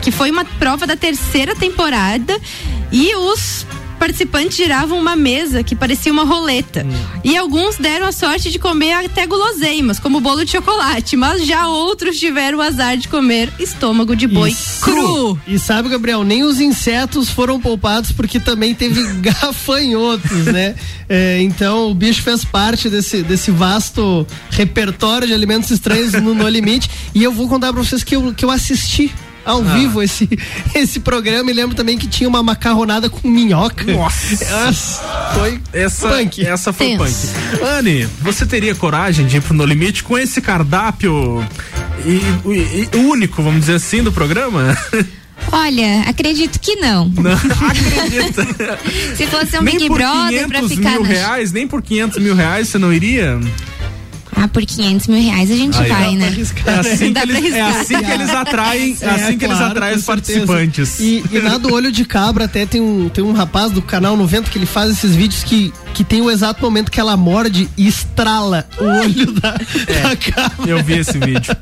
[0.00, 2.38] Que foi uma prova da terceira temporada
[2.90, 3.66] e os
[4.02, 6.84] participantes giravam uma mesa que parecia uma roleta.
[7.22, 11.68] E alguns deram a sorte de comer até guloseimas, como bolo de chocolate, mas já
[11.68, 15.38] outros tiveram o azar de comer estômago de boi cru.
[15.46, 20.74] E sabe, Gabriel, nem os insetos foram poupados porque também teve gafanhotos, né?
[21.08, 26.48] É, então o bicho fez parte desse, desse vasto repertório de alimentos estranhos no No
[26.48, 26.90] Limite.
[27.14, 29.12] E eu vou contar pra vocês que eu, que eu assisti.
[29.44, 29.74] Ao Ah.
[29.74, 30.28] vivo esse,
[30.74, 33.84] esse programa e lembro também que tinha uma macarronada com minhoca.
[33.92, 35.02] Nossa.
[35.34, 36.46] Foi essa, punk.
[36.46, 37.28] Essa foi Tenso.
[37.28, 37.62] punk.
[37.64, 41.44] Anne, você teria coragem de ir pro No Limite com esse cardápio
[42.04, 44.76] e, e- e único, vamos dizer assim, do programa?
[45.50, 47.08] Olha, acredito que não.
[47.08, 48.78] Não, acredita.
[49.16, 52.18] Se fosse um nem Big por Brother pra 500 ficar mil reais, nem por 500
[52.22, 53.40] mil reais você não iria?
[54.34, 56.26] Ah, por 500 mil reais a gente Aí, vai, né?
[56.28, 59.96] arriscar, É assim que eles- é assim que eles atraem- é assim que eles atraem
[59.96, 61.00] os participantes.
[61.00, 64.16] E, e na do olho de cabra até tem um, tem um rapaz do canal
[64.16, 67.68] 90 que ele faz esses vídeos que que tem o exato momento que ela morde
[67.76, 70.70] e estrala o olho da, da cabra.
[70.70, 71.56] Eu vi esse vídeo.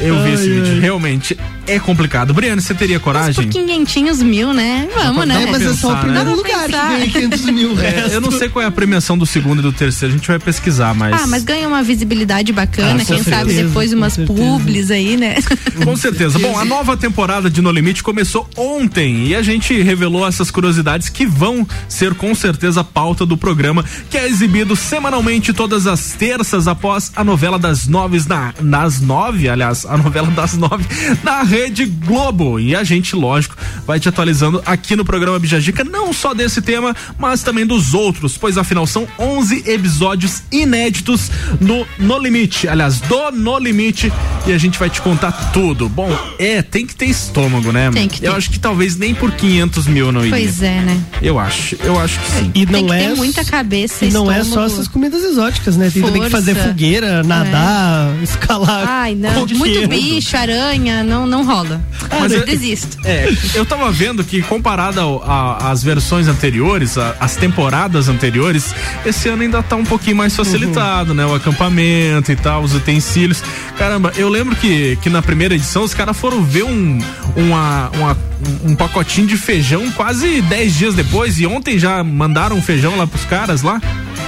[0.00, 0.72] Eu vi Ai, esse vídeo.
[0.74, 0.80] ai.
[0.80, 2.34] Realmente é complicado.
[2.34, 3.48] Briane, você teria coragem?
[3.48, 4.88] Quinhentinhos mil, né?
[4.94, 5.44] Vamos, né?
[5.44, 6.36] Não, mas é só o pensar, primeiro né?
[6.36, 6.88] lugar pensar.
[6.90, 7.76] que ganha 500 mil.
[7.86, 10.26] É, eu não sei qual é a premiação do segundo e do terceiro, a gente
[10.26, 11.22] vai pesquisar, mas.
[11.22, 15.16] Ah, mas ganha uma visibilidade bacana, Ah, quem sabe certeza, depois com umas publis aí,
[15.16, 15.36] né?
[15.84, 16.38] Com certeza.
[16.38, 21.08] Bom, a nova temporada de No Limite começou ontem e a gente revelou essas curiosidades
[21.08, 26.10] que vão ser com certeza a pauta do programa, que é exibido semanalmente todas as
[26.10, 30.84] terças após a novela das nove na, nas nove, aliás, a novela das nove
[31.22, 32.58] na Rede Globo.
[32.58, 33.54] E a gente, lógico,
[33.86, 38.36] vai te atualizando aqui no programa Bijagica, não só desse tema, mas também dos outros,
[38.36, 41.30] pois afinal são 11 episódios inéditos
[41.60, 44.12] no No Limite, aliás, do No Limite,
[44.44, 45.88] e a gente vai te contar tudo.
[45.88, 47.92] Bom, é, tem que ter estômago, né?
[47.92, 48.26] Tem que ter.
[48.26, 50.32] Eu acho que talvez nem por 500 mil não iria.
[50.32, 51.00] Pois é, né?
[51.22, 52.50] Eu acho, eu acho que sim.
[52.56, 54.68] E não Tem que é ter muita cabeça E não é estômago.
[54.68, 55.90] só essas comidas exóticas, né?
[55.92, 56.68] Tem também que fazer Força.
[56.68, 58.84] fogueira, nadar, escalar.
[58.88, 59.46] Ai, não.
[59.46, 61.80] Muito bicho, aranha, não, não rola.
[62.10, 62.96] Mas eu é- desisto.
[63.04, 65.22] É, eu tava vendo que comparado
[65.60, 71.12] às versões anteriores, a- às temporadas anteriores, esse ano ainda tá um pouquinho mais facilitado,
[71.14, 71.26] né?
[71.26, 73.42] O acampamento e tal, os utensílios.
[73.78, 76.98] Caramba, eu lembro que, que na primeira edição os caras foram ver um,
[77.36, 78.16] uma, uma-
[78.64, 83.06] um pacotinho de feijão quase 10 dias depois e ontem já mandaram um feijão lá
[83.06, 83.80] pros caras lá.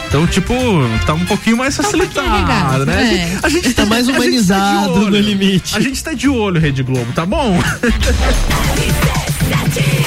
[0.09, 0.55] Então, tipo,
[1.07, 3.31] tá um pouquinho mais facilitado, regado, né?
[3.35, 3.39] é.
[3.43, 5.11] A gente Tá mais a gente tá de humanizado olho.
[5.11, 5.77] no limite.
[5.77, 7.59] A gente tá de olho, Rede Globo, tá bom?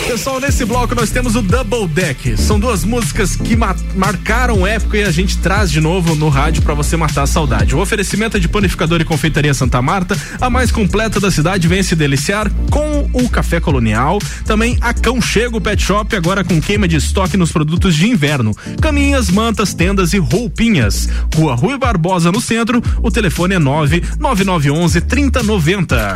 [0.08, 2.38] Pessoal, nesse bloco nós temos o Double Deck.
[2.38, 6.62] São duas músicas que ma- marcaram época e a gente traz de novo no rádio
[6.62, 7.74] pra você matar a saudade.
[7.74, 11.82] O oferecimento é de panificador e confeitaria Santa Marta, a mais completa da cidade, vem
[11.82, 14.20] se deliciar com o café colonial.
[14.46, 18.54] Também a Cão Chego Pet Shop, agora com queima de estoque nos produtos de inverno.
[18.82, 21.08] Caminhas, mantas, tendas e roupinhas.
[21.34, 26.14] Rua Rui Barbosa no centro, o telefone é 99911 3090.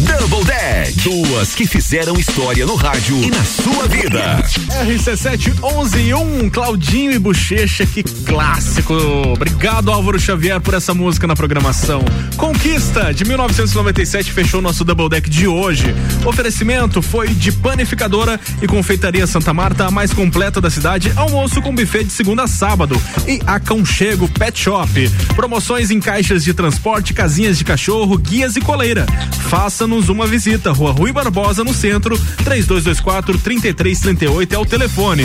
[0.00, 1.00] Double Deck.
[1.02, 4.42] Duas que fizeram história no rádio e na sua vida.
[4.84, 8.94] RC7 11 1, Claudinho e Bochecha, que clássico.
[8.94, 12.02] Obrigado, Álvaro Xavier, por essa música na programação.
[12.36, 15.94] Conquista de 1997 fechou nosso Double Deck de hoje.
[16.24, 21.12] Oferecimento foi de panificadora e confeitaria Santa Marta, a mais completa da cidade.
[21.16, 23.00] Almoço com buffet de segunda a sábado.
[23.26, 24.90] E Aconchego Pet Shop.
[25.36, 29.06] Promoções em caixas de transporte, casinhas de cachorro, guias e coleira.
[29.90, 30.70] Uma visita.
[30.70, 32.16] Rua Rui Barbosa, no centro.
[32.44, 35.24] 3224 3338 é o telefone.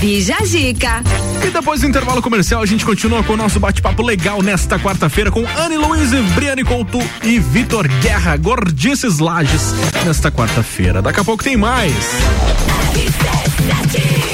[0.00, 1.02] Bija Zica.
[1.42, 5.30] E depois do intervalo comercial, a gente continua com o nosso bate-papo legal nesta quarta-feira
[5.30, 9.72] com Anne Luiz, Briane Couto e Vitor Guerra, Gordices Lages,
[10.04, 11.00] nesta quarta-feira.
[11.00, 11.94] Daqui a pouco tem mais.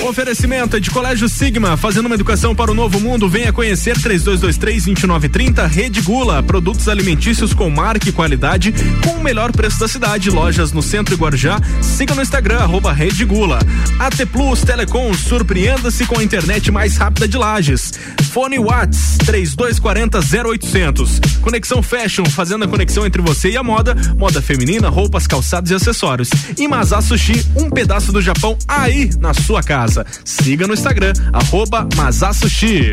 [0.09, 3.29] Oferecimento é de Colégio Sigma, fazendo uma educação para o novo mundo.
[3.29, 8.73] Venha conhecer 3223-2930, Rede Gula, produtos alimentícios com marca e qualidade,
[9.05, 10.31] com o melhor preço da cidade.
[10.31, 11.61] Lojas no centro Guarujá.
[11.83, 13.59] Siga no Instagram, arroba Rede Gula.
[13.99, 17.93] AT Plus Telecom, surpreenda-se com a internet mais rápida de Lages.
[18.33, 21.21] Fone Whats 3240 0800.
[21.43, 25.75] Conexão Fashion, fazendo a conexão entre você e a moda, moda feminina, roupas, calçados e
[25.75, 26.31] acessórios.
[26.57, 26.67] E
[27.03, 29.98] Sushi, um pedaço do Japão aí na sua casa.
[30.25, 32.91] Siga no Instagram, arroba Mazá Sushi.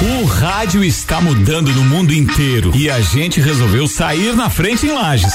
[0.00, 4.92] O rádio está mudando no mundo inteiro e a gente resolveu sair na frente em
[4.92, 5.34] Lages.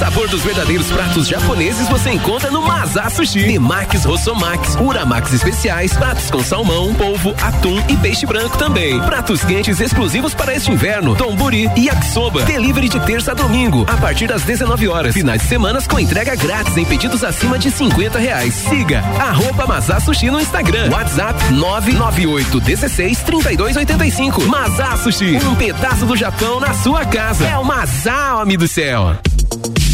[0.00, 3.44] Sabor dos verdadeiros pratos japoneses você encontra no Mazá Sushi.
[3.44, 8.98] Temakis Rossomax, Uramax especiais, pratos com salmão, polvo, atum e peixe branco também.
[9.02, 12.46] Pratos quentes exclusivos para este inverno, tomburi e yakisoba.
[12.46, 15.12] Delivery de terça a domingo, a partir das 19 horas.
[15.12, 18.54] Finais de semanas com entrega grátis em pedidos acima de 50 reais.
[18.54, 20.90] Siga arroba Mazá Sushi no Instagram.
[20.90, 24.46] WhatsApp 998 16 32 85.
[24.46, 27.46] Mazá Sushi, um pedaço do Japão na sua casa.
[27.46, 29.14] É o Mazá, homem do céu.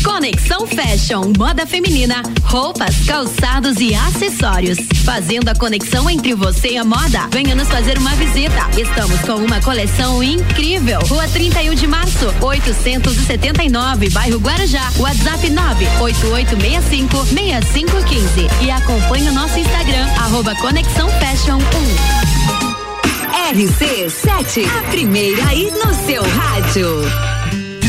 [0.06, 4.78] Conexão Fashion, moda feminina, roupas, calçados e acessórios.
[5.04, 7.26] Fazendo a conexão entre você e a moda.
[7.32, 8.70] Venha nos fazer uma visita.
[8.78, 11.00] Estamos com uma coleção incrível.
[11.00, 14.92] Rua 31 de março, 879, bairro Guarujá.
[14.96, 18.64] WhatsApp 98865 6515.
[18.64, 22.26] E acompanhe o nosso Instagram, arroba Conexão Fashion 1.
[23.52, 27.35] RC7, a primeira aí no seu rádio.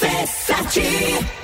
[0.00, 1.43] RC7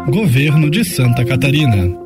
[0.07, 1.97] Governo de Santa Catarina.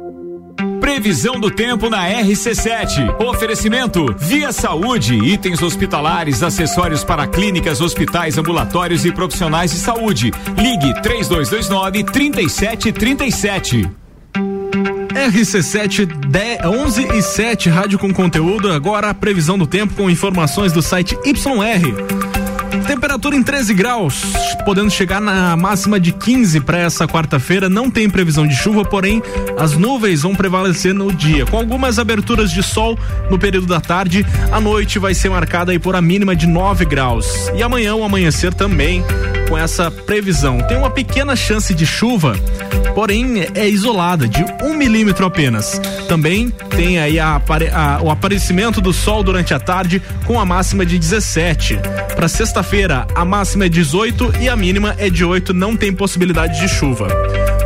[0.80, 3.20] Previsão do tempo na RC7.
[3.20, 10.30] Oferecimento Via Saúde, itens hospitalares, acessórios para clínicas, hospitais, ambulatórios e profissionais de saúde.
[10.56, 13.90] Ligue 3229 3737.
[15.12, 18.70] RC7 10, 11 e 7, rádio com conteúdo.
[18.70, 22.31] Agora a previsão do tempo com informações do site YR.
[22.86, 24.22] Temperatura em 13 graus,
[24.64, 27.68] podendo chegar na máxima de 15 para essa quarta-feira.
[27.68, 29.22] Não tem previsão de chuva, porém
[29.58, 32.98] as nuvens vão prevalecer no dia, com algumas aberturas de sol
[33.30, 34.26] no período da tarde.
[34.50, 37.50] A noite vai ser marcada aí por a mínima de 9 graus.
[37.54, 39.04] E amanhã o amanhecer também
[39.48, 40.58] com essa previsão.
[40.62, 42.34] Tem uma pequena chance de chuva,
[42.94, 45.78] porém é isolada, de um milímetro apenas.
[46.08, 50.86] Também tem aí a, a, o aparecimento do sol durante a tarde com a máxima
[50.86, 51.78] de 17.
[52.16, 52.28] Para
[52.62, 56.68] sexta-feira, a máxima é 18 e a mínima é de 8, não tem possibilidade de
[56.68, 57.08] chuva.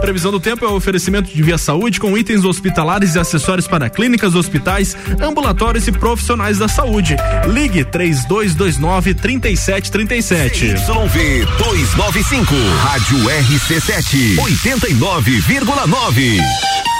[0.01, 3.91] Previsão do tempo é o oferecimento de Via Saúde com itens hospitalares e acessórios para
[3.91, 7.17] clínicas, hospitais, ambulatórios e profissionais da saúde.
[7.49, 10.67] Ligue 3229 3737.
[10.67, 16.96] YV 295, Rádio RC7, 89,9.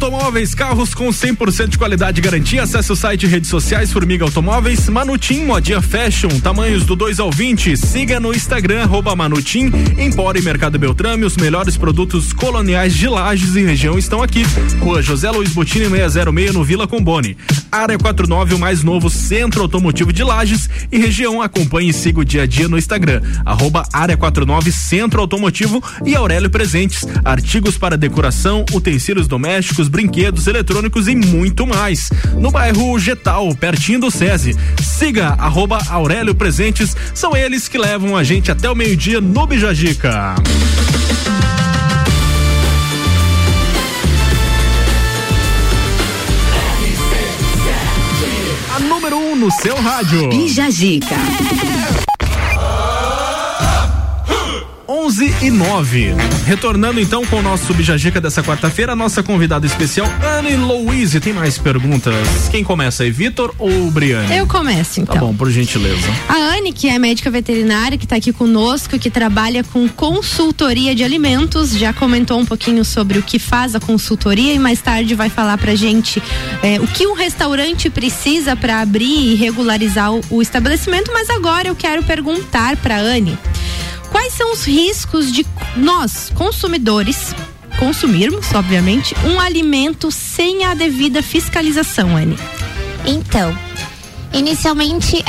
[0.00, 2.62] Automóveis, carros com 100% de qualidade e garantia.
[2.62, 7.32] Acesse o site e redes sociais Formiga Automóveis, Manutim Modia Fashion, tamanhos do 2 ao
[7.32, 7.76] 20.
[7.76, 9.72] Siga no Instagram, arroba Manutim,
[10.38, 11.24] e Mercado Beltrame.
[11.24, 14.44] Os melhores produtos coloniais de lajes e região estão aqui.
[14.78, 17.36] Rua José Luiz Botini 606 no Vila Combone.
[17.70, 21.42] Área 49, o mais novo centro automotivo de Lages e região.
[21.42, 26.14] Acompanhe e siga o dia a dia no Instagram, arroba Área 49 Centro Automotivo e
[26.14, 27.04] Aurélio Presentes.
[27.24, 32.08] Artigos para decoração, utensílios domésticos, brinquedos, eletrônicos e muito mais.
[32.36, 34.54] No bairro Getal, pertinho do SESI.
[34.80, 40.36] Siga arroba Aurélio Presentes, são eles que levam a gente até o meio-dia no Bijagica.
[48.76, 50.28] A número 1 um no seu rádio.
[50.28, 51.16] Bijagica.
[55.08, 56.14] 11 e 9.
[56.44, 61.18] Retornando então com o nosso Bijagica dessa quarta-feira, a nossa convidada especial, Anne Louise.
[61.18, 62.14] Tem mais perguntas?
[62.50, 64.36] Quem começa aí, Vitor ou Briane?
[64.36, 65.14] Eu começo então.
[65.14, 66.06] Tá bom, por gentileza.
[66.28, 71.02] A Anne, que é médica veterinária, que está aqui conosco, que trabalha com consultoria de
[71.02, 75.30] alimentos, já comentou um pouquinho sobre o que faz a consultoria e mais tarde vai
[75.30, 76.22] falar pra gente
[76.62, 81.10] é, o que um restaurante precisa para abrir e regularizar o, o estabelecimento.
[81.14, 83.38] Mas agora eu quero perguntar pra Anne.
[84.10, 85.46] Quais são os riscos de
[85.76, 87.34] nós, consumidores,
[87.78, 92.36] consumirmos, obviamente, um alimento sem a devida fiscalização, Anne?
[93.06, 93.56] Então,
[94.32, 95.22] inicialmente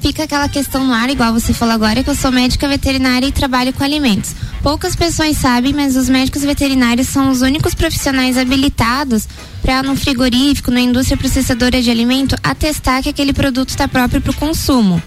[0.00, 3.32] fica aquela questão no ar, igual você falou agora, que eu sou médica veterinária e
[3.32, 4.34] trabalho com alimentos.
[4.62, 9.26] Poucas pessoas sabem, mas os médicos veterinários são os únicos profissionais habilitados
[9.60, 14.30] para, no frigorífico, na indústria processadora de alimento, atestar que aquele produto está próprio para
[14.30, 15.02] o consumo.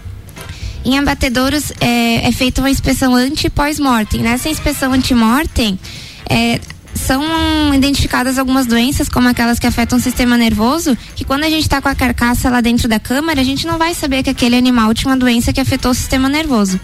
[0.86, 4.20] Em abatedouros é, é feita uma inspeção anti e pós-mortem.
[4.20, 5.76] Nessa inspeção anti-mortem,
[6.30, 6.60] é,
[6.94, 7.24] são
[7.74, 11.82] identificadas algumas doenças, como aquelas que afetam o sistema nervoso, que quando a gente está
[11.82, 14.94] com a carcaça lá dentro da câmara, a gente não vai saber que aquele animal
[14.94, 16.78] tinha uma doença que afetou o sistema nervoso.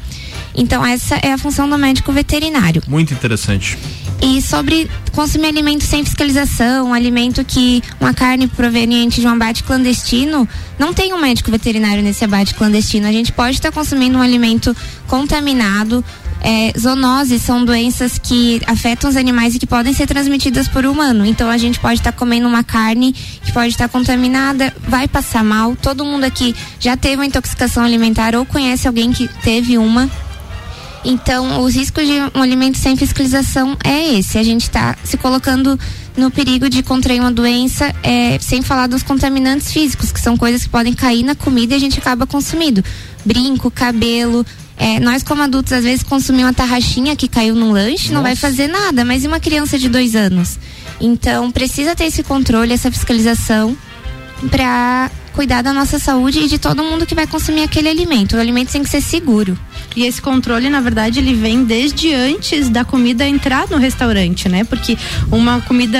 [0.52, 2.82] Então, essa é a função do médico veterinário.
[2.88, 3.78] Muito interessante.
[4.22, 9.64] E sobre consumir alimento sem fiscalização, um alimento que uma carne proveniente de um abate
[9.64, 10.48] clandestino,
[10.78, 13.08] não tem um médico veterinário nesse abate clandestino.
[13.08, 14.76] A gente pode estar consumindo um alimento
[15.08, 16.04] contaminado.
[16.40, 21.26] É, zoonoses são doenças que afetam os animais e que podem ser transmitidas por humano.
[21.26, 25.74] Então a gente pode estar comendo uma carne que pode estar contaminada, vai passar mal.
[25.74, 30.08] Todo mundo aqui já teve uma intoxicação alimentar ou conhece alguém que teve uma.
[31.04, 34.38] Então, os riscos de um alimento sem fiscalização é esse.
[34.38, 35.78] A gente está se colocando
[36.16, 40.62] no perigo de contrair uma doença, é, sem falar dos contaminantes físicos, que são coisas
[40.62, 42.84] que podem cair na comida e a gente acaba consumindo.
[43.24, 44.44] Brinco, cabelo.
[44.76, 48.14] É, nós, como adultos, às vezes consumimos uma tarraxinha que caiu num lanche, Nossa.
[48.14, 50.58] não vai fazer nada, mas e uma criança de dois anos?
[51.00, 53.76] Então, precisa ter esse controle, essa fiscalização
[54.50, 58.36] para cuidar da nossa saúde e de todo mundo que vai consumir aquele alimento.
[58.36, 59.58] O alimento tem que ser seguro.
[59.96, 64.64] E esse controle, na verdade, ele vem desde antes da comida entrar no restaurante, né?
[64.64, 64.96] Porque
[65.30, 65.98] uma comida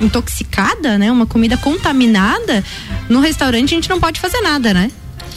[0.00, 1.10] intoxicada, né?
[1.10, 2.64] Uma comida contaminada,
[3.08, 4.90] no restaurante a gente não pode fazer nada, né?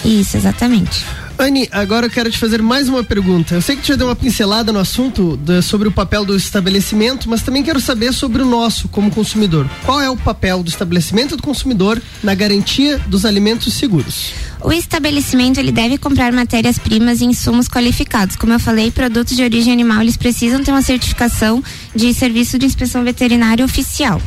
[0.06, 1.06] Isso, exatamente.
[1.40, 3.54] Anne, agora eu quero te fazer mais uma pergunta.
[3.54, 7.30] Eu sei que tu já deu uma pincelada no assunto sobre o papel do estabelecimento,
[7.30, 9.70] mas também quero saber sobre o nosso como consumidor.
[9.86, 14.34] Qual é o papel do estabelecimento do consumidor na garantia dos alimentos seguros?
[14.64, 18.36] O estabelecimento ele deve comprar matérias-primas e insumos qualificados.
[18.36, 21.64] Como eu falei, produtos de origem animal eles precisam ter uma certificação
[21.96, 24.20] de serviço de inspeção veterinária oficial.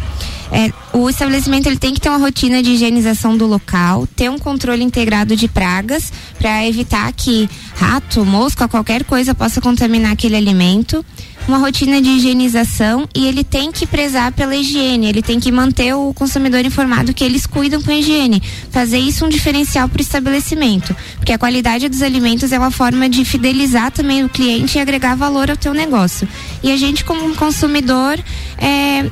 [0.53, 4.39] É, o estabelecimento ele tem que ter uma rotina de higienização do local, ter um
[4.39, 11.05] controle integrado de pragas para evitar que rato, mosca, qualquer coisa possa contaminar aquele alimento.
[11.49, 15.95] Uma rotina de higienização e ele tem que prezar pela higiene, ele tem que manter
[15.95, 18.43] o consumidor informado que eles cuidam com a higiene.
[18.71, 23.09] Fazer isso um diferencial para o estabelecimento, porque a qualidade dos alimentos é uma forma
[23.09, 26.29] de fidelizar também o cliente e agregar valor ao teu negócio.
[26.63, 28.23] E a gente, como consumidor,
[28.59, 29.11] é,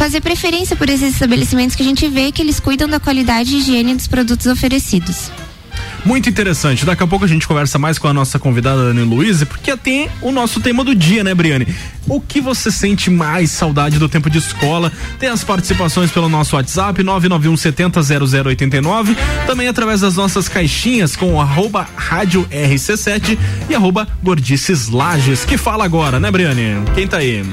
[0.00, 3.58] fazer preferência por esses estabelecimentos que a gente vê que eles cuidam da qualidade e
[3.58, 5.30] higiene dos produtos oferecidos.
[6.06, 6.86] Muito interessante.
[6.86, 10.08] Daqui a pouco a gente conversa mais com a nossa convidada Ana Luiz, porque tem
[10.22, 11.68] o nosso tema do dia, né, Briane?
[12.08, 14.90] O que você sente mais saudade do tempo de escola?
[15.18, 19.14] Tem as participações pelo nosso WhatsApp 991 70 0089,
[19.46, 23.38] também através das nossas caixinhas com o arroba rádio RC7
[23.68, 26.82] e arroba gordices lages, que fala agora, né, Briane?
[26.94, 27.44] Quem tá aí?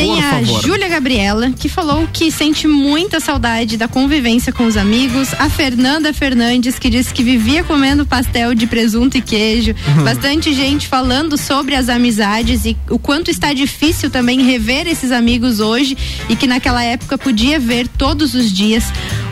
[0.00, 5.34] Tem a Júlia Gabriela, que falou que sente muita saudade da convivência com os amigos.
[5.38, 9.74] A Fernanda Fernandes, que disse que vivia comendo pastel de presunto e queijo.
[9.96, 10.04] Uhum.
[10.04, 15.60] Bastante gente falando sobre as amizades e o quanto está difícil também rever esses amigos
[15.60, 15.96] hoje
[16.30, 18.84] e que naquela época podia ver todos os dias.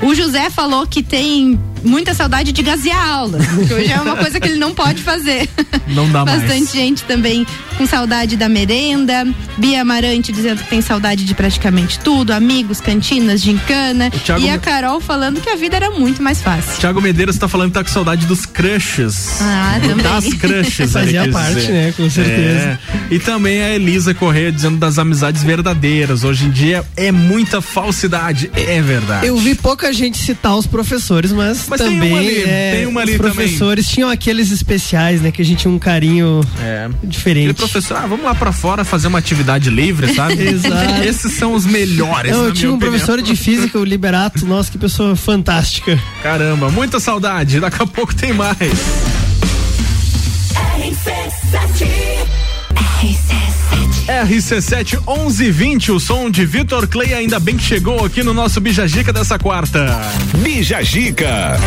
[0.02, 4.38] O José falou que tem muita saudade de gasear aula, que hoje é uma coisa
[4.40, 5.48] que ele não pode fazer.
[5.88, 6.72] Não dá Bastante mais.
[6.72, 9.26] gente também com saudade da merenda.
[9.56, 14.10] Bia Amarante dizendo que tem saudade de praticamente tudo, amigos, cantinas, gincana.
[14.10, 16.78] Thiago E a Carol falando que a vida era muito mais fácil.
[16.78, 19.40] Tiago Medeiros tá falando que tá com saudade dos crushes.
[19.40, 19.96] Ah, também.
[20.04, 21.72] Das crushes, Fazia parte, dizer.
[21.72, 21.94] né?
[21.96, 22.38] Com certeza.
[22.40, 22.78] É.
[23.10, 26.24] E também a Elisa Corrêa dizendo das amizades verdadeiras.
[26.24, 28.50] Hoje em dia é muita falsidade.
[28.54, 29.26] É verdade.
[29.26, 32.86] Eu vi pouca gente citar os professores, mas, Mas tem também uma ali, é, tem
[32.86, 35.30] uma ali os professores tinham aqueles especiais, né?
[35.30, 36.88] Que a gente tinha um carinho É.
[37.04, 37.50] diferente.
[37.50, 40.34] Aquele professor, ah, vamos lá pra fora fazer uma atividade livre, sabe?
[40.48, 41.02] Exato.
[41.02, 42.32] Esses são os melhores.
[42.32, 42.92] Não, na eu tinha minha um opinião.
[42.92, 45.98] professor de física, o Liberato, nossa, que pessoa fantástica.
[46.22, 47.60] Caramba, muita saudade.
[47.60, 48.58] Daqui a pouco tem mais.
[50.80, 51.88] RC7
[54.08, 59.38] 1120, o som de Vitor Clay ainda bem que chegou aqui no nosso Bijagica dessa
[59.38, 59.86] quarta.
[60.38, 61.58] Bijagica.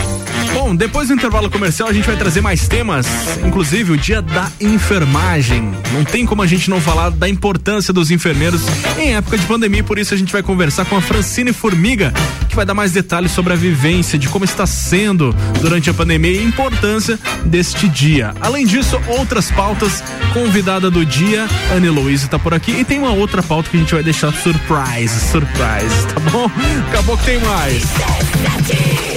[0.52, 3.08] Bom, depois do intervalo comercial a gente vai trazer mais temas,
[3.46, 5.72] inclusive o dia da enfermagem.
[5.94, 8.64] Não tem como a gente não falar da importância dos enfermeiros
[8.98, 12.12] em época de pandemia, por isso a gente vai conversar com a Francine Formiga,
[12.50, 16.32] que vai dar mais detalhes sobre a vivência, de como está sendo durante a pandemia
[16.32, 18.34] e a importância deste dia.
[18.42, 23.12] Além disso, outras pautas, convidada do dia, Anne Louise tá por aqui e tem uma
[23.12, 26.50] outra pauta que a gente vai deixar surprise, surprise, tá bom?
[26.86, 27.84] Daqui a pouco tem mais.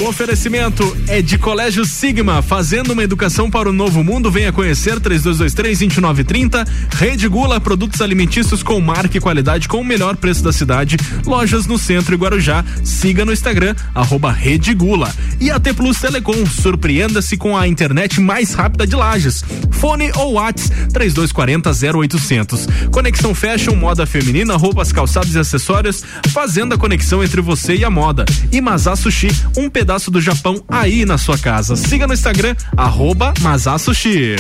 [0.05, 4.31] O oferecimento é de Colégio Sigma, fazendo uma educação para o novo mundo.
[4.31, 6.69] Venha conhecer 3223-2930.
[6.95, 10.99] Rede Gula, produtos alimentícios com marca e qualidade com o melhor preço da cidade.
[11.25, 12.63] Lojas no centro e Guarujá.
[12.85, 15.11] Siga no Instagram, arroba Rede Gula.
[15.41, 19.43] E AT Plus Telecom, surpreenda-se com a internet mais rápida de Lages.
[19.71, 22.67] Fone ou Whats 3240 0800.
[22.91, 27.91] Conexão Fashion, moda feminina, roupas, calçados e acessórios, fazendo a conexão entre você e a
[27.91, 28.27] moda.
[28.53, 28.63] E
[28.97, 31.77] Sushi, um pedaço do Japão aí na sua casa.
[31.77, 34.37] Siga no Instagram, arroba Mazá Sushi.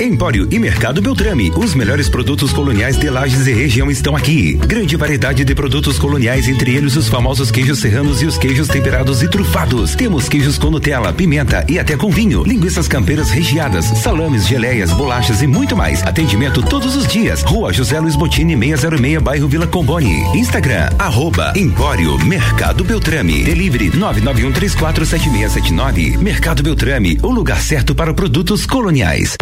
[0.00, 1.50] Empório e Mercado Beltrame.
[1.56, 4.54] Os melhores produtos coloniais de Lages e região estão aqui.
[4.54, 9.22] Grande variedade de produtos coloniais, entre eles os famosos queijos serranos e os queijos temperados
[9.22, 9.94] e trufados.
[9.94, 15.40] Temos queijos com Nutella, pimenta e até com vinho, linguiças campeiras recheadas, salames, geleias, bolachas
[15.40, 16.02] e muito mais.
[16.02, 17.42] Atendimento todos os dias.
[17.42, 20.22] Rua José Luiz Botini, 606, bairro Vila Comboni.
[20.34, 23.44] Instagram, arroba Empório Mercado Beltrame.
[23.44, 26.18] Delivery 991347679.
[26.18, 29.36] Mercado Beltrame, o lugar certo para produtos coloniais.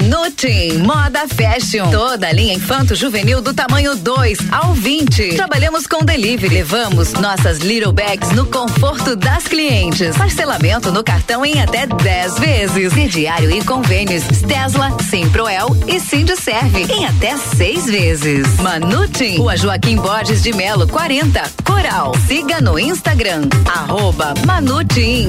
[0.00, 1.90] Manutim, moda fashion.
[1.90, 5.34] Toda linha infanto juvenil do tamanho 2 ao 20.
[5.36, 6.54] Trabalhamos com delivery.
[6.54, 10.16] Levamos nossas little bags no conforto das clientes.
[10.16, 12.92] Parcelamento no cartão em até 10 vezes.
[12.94, 18.56] Crediário e convênios Tesla, Simproel e Sindserve em até seis vezes.
[18.58, 22.14] Manutim, Rua Joaquim Borges de Melo, 40, Coral.
[22.26, 25.28] Siga no Instagram, arroba Manutim.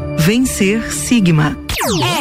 [0.17, 1.57] Vencer Sigma.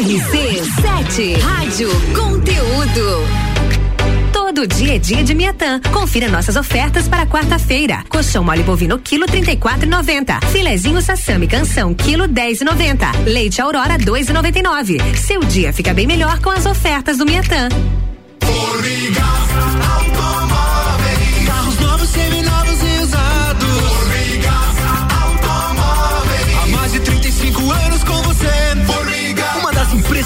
[0.01, 3.24] RC7 Rádio Conteúdo.
[4.32, 5.80] Todo dia é dia de Miatã.
[5.93, 8.05] Confira nossas ofertas para quarta-feira.
[8.09, 10.45] Colchão mole bovino quilo 34,90.
[10.47, 13.26] Filezinho sassami canção quilo 10,90.
[13.26, 15.16] Leite Aurora 2,99.
[15.16, 17.68] Seu dia fica bem melhor com as ofertas do Miatã.
[19.14, 20.39] Carros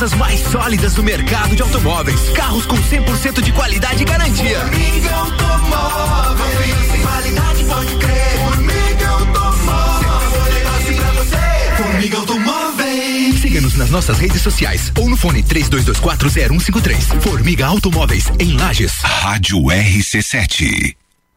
[0.05, 2.21] empresas mais sólidas do mercado de automóveis.
[2.35, 4.61] Carros com 100% de qualidade e garantia.
[4.61, 6.75] Formiga Automóveis.
[7.03, 8.39] Qualidade pode crer.
[8.39, 10.55] Formiga Automóveis.
[10.55, 11.83] Negócio pra você.
[11.83, 13.41] Formiga Automóveis.
[13.41, 17.23] Siga-nos nas nossas redes sociais ou no fone 32240153.
[17.23, 18.93] Formiga Automóveis em Lages.
[19.03, 21.04] Rádio RC7.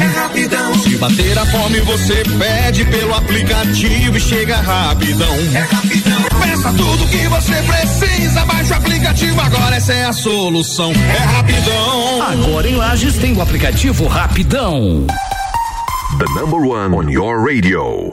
[0.00, 0.74] É rapidão.
[0.74, 5.34] Se bater a fome, você pede pelo aplicativo e chega rapidão.
[5.54, 6.22] É rapidão.
[6.40, 10.92] Peça tudo que você precisa, baixa o aplicativo agora, essa é a solução.
[10.92, 12.22] É rapidão.
[12.22, 15.06] Agora em Lages tem o aplicativo Rapidão.
[16.18, 18.12] The number one on your radio.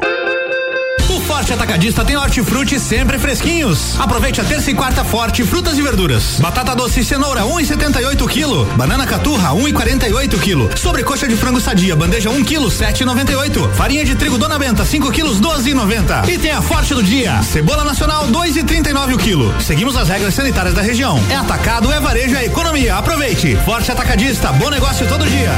[1.31, 3.97] Forte Atacadista tem hortifruti sempre fresquinhos.
[3.97, 6.41] Aproveite a terça e quarta forte frutas e verduras.
[6.41, 8.65] Batata doce e cenoura 1,78 quilo.
[8.75, 10.69] Banana caturra 1,48 quilo.
[10.77, 13.71] Sobrecoxa de frango sadia bandeja 1 quilo 7,98.
[13.71, 16.27] Farinha de trigo Dona Benta 5 quilos 12,90.
[16.27, 17.41] E tem a forte do dia.
[17.43, 19.55] Cebola nacional 2,39 o quilo.
[19.61, 21.17] Seguimos as regras sanitárias da região.
[21.29, 22.97] É atacado, é varejo, é economia.
[22.97, 23.55] Aproveite.
[23.63, 25.49] Forte Atacadista, bom negócio todo dia.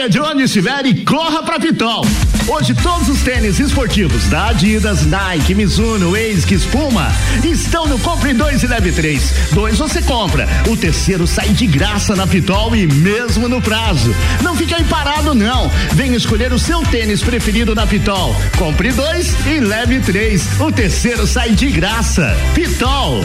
[0.00, 2.06] Saia de onde estiver e corra pra Pitol.
[2.48, 7.12] Hoje todos os tênis esportivos da Adidas, Nike, Mizuno, ASICS, Puma
[7.44, 9.34] estão no Compre 2 e Leve 3.
[9.52, 14.14] Dois você compra, o terceiro sai de graça na Pitol e mesmo no prazo.
[14.42, 15.70] Não fique aí parado não.
[15.92, 18.34] Venha escolher o seu tênis preferido na Pitol.
[18.56, 20.48] Compre dois e leve três.
[20.58, 22.34] O terceiro sai de graça.
[22.54, 23.22] Pitol.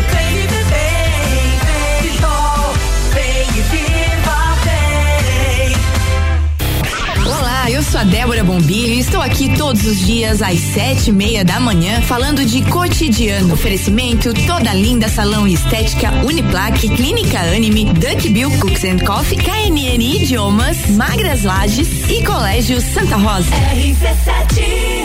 [8.06, 12.46] Débora Bombilho e estou aqui todos os dias às sete e meia da manhã falando
[12.46, 13.54] de cotidiano.
[13.54, 20.02] Oferecimento toda linda salão e estética Uniplaque, Clínica Anime, Duck Bill Cooks and Coffee, KNN
[20.02, 23.50] Idiomas, Magras Lages e Colégio Santa Rosa.
[23.74, 24.96] RC7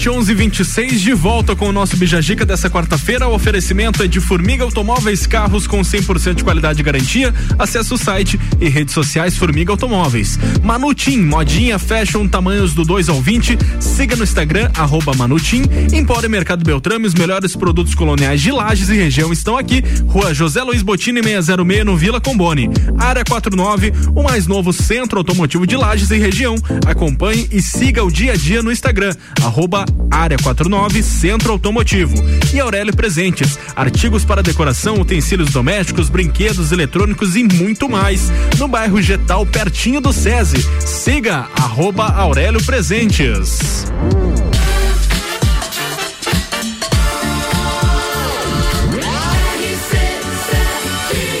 [0.00, 3.28] 1126 de volta com o nosso Bijagica dessa quarta-feira.
[3.28, 7.34] O oferecimento é de Formiga Automóveis, carros com 100% de qualidade e garantia.
[7.58, 10.38] Acesse o site e redes sociais Formiga Automóveis.
[10.62, 13.58] Manutim, modinha, fashion, tamanhos do 2 ao 20.
[13.78, 15.62] Siga no Instagram, arroba Manutim.
[15.92, 19.82] Empório Mercado Beltrame, os melhores produtos coloniais de Lages e região estão aqui.
[20.06, 22.68] Rua José Luiz Botini 606 no Vila Combone.
[22.98, 26.56] Área 49, o mais novo centro automotivo de Lages e região.
[26.86, 32.14] Acompanhe e siga o dia a dia no Instagram, arroba área 49 Centro Automotivo.
[32.52, 38.30] E Aurélio Presentes, artigos para decoração, utensílios domésticos, brinquedos, eletrônicos e muito mais.
[38.58, 40.58] No bairro Getal, pertinho do SESI.
[40.80, 43.86] Siga arroba Aurélio Presentes.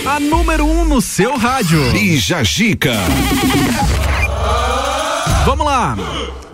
[0.06, 1.92] A número 1 um no seu rádio.
[1.92, 2.94] Bija Gica.
[5.44, 5.94] Vamos lá.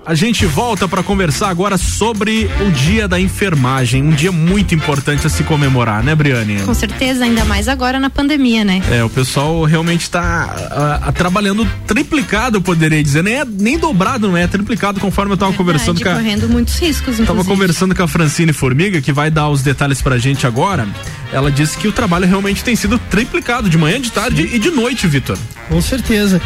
[0.07, 5.26] A gente volta para conversar agora sobre o Dia da Enfermagem, um dia muito importante
[5.26, 6.61] a se comemorar, né, Briane?
[6.61, 8.80] Com certeza, ainda mais agora na pandemia, né?
[8.88, 14.36] É, o pessoal realmente está trabalhando triplicado, eu poderia dizer, nem, é, nem dobrado, não
[14.36, 14.44] é?
[14.44, 17.48] é triplicado conforme eu tava Verdade, conversando com a, correndo muitos riscos, Tava inclusive.
[17.48, 20.86] conversando com a Francine Formiga, que vai dar os detalhes pra gente agora.
[21.32, 24.70] Ela disse que o trabalho realmente tem sido triplicado de manhã, de tarde e de
[24.70, 25.36] noite, Vitor.
[25.69, 26.41] Com certeza.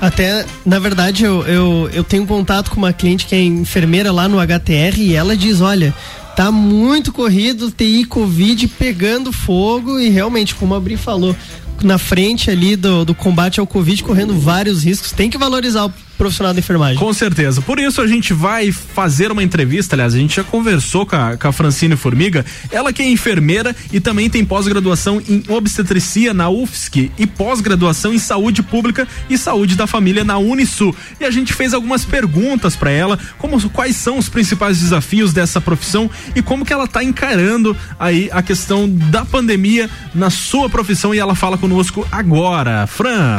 [0.00, 4.28] Até, na verdade, eu, eu, eu tenho contato com uma cliente que é enfermeira lá
[4.28, 5.94] no HTR e ela diz: olha.
[6.36, 11.34] Tá muito corrido, TI Covid pegando fogo e realmente, como a Bri falou,
[11.82, 15.12] na frente ali do, do combate ao Covid, correndo vários riscos.
[15.12, 16.98] Tem que valorizar o profissional da enfermagem.
[16.98, 17.60] Com certeza.
[17.60, 21.36] Por isso a gente vai fazer uma entrevista, aliás, a gente já conversou com a,
[21.36, 26.48] com a Francine Formiga, ela que é enfermeira e também tem pós-graduação em obstetricia na
[26.48, 30.94] UFSC e pós-graduação em saúde pública e saúde da família na Unisul.
[31.20, 35.60] E a gente fez algumas perguntas para ela, como quais são os principais desafios dessa
[35.60, 41.14] profissão e como que ela tá encarando aí a questão da pandemia na sua profissão
[41.14, 42.86] e ela fala conosco agora.
[42.86, 43.36] Fran.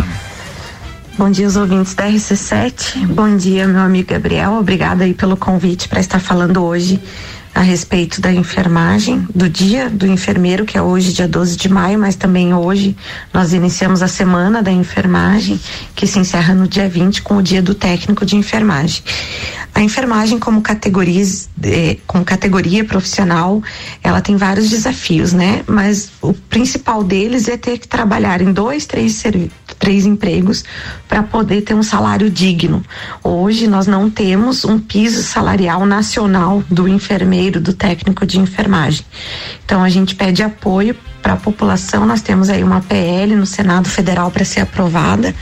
[1.17, 3.07] Bom dia, os ouvintes da RC7.
[3.07, 4.53] Bom dia, meu amigo Gabriel.
[4.53, 7.01] Obrigada aí pelo convite para estar falando hoje
[7.57, 11.97] a respeito da enfermagem, do dia do enfermeiro, que é hoje, dia 12 de maio,
[11.97, 12.95] mas também hoje
[13.33, 15.59] nós iniciamos a semana da enfermagem,
[15.95, 19.01] que se encerra no dia 20 com o dia do técnico de enfermagem.
[19.73, 21.23] A enfermagem como categoria,
[21.63, 23.61] eh, como categoria profissional,
[24.03, 25.63] ela tem vários desafios, né?
[25.65, 29.23] Mas o principal deles é ter que trabalhar em dois, três
[29.79, 30.63] três empregos
[31.07, 32.83] para poder ter um salário digno.
[33.23, 39.05] Hoje nós não temos um piso salarial nacional do enfermeiro do técnico de enfermagem.
[39.65, 42.05] Então a gente pede apoio para a população.
[42.05, 45.33] Nós temos aí uma PL no Senado Federal para ser aprovada,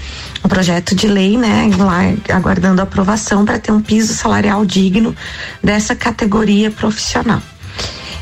[0.43, 5.15] um projeto de lei, né, lá aguardando aprovação para ter um piso salarial digno
[5.63, 7.41] dessa categoria profissional.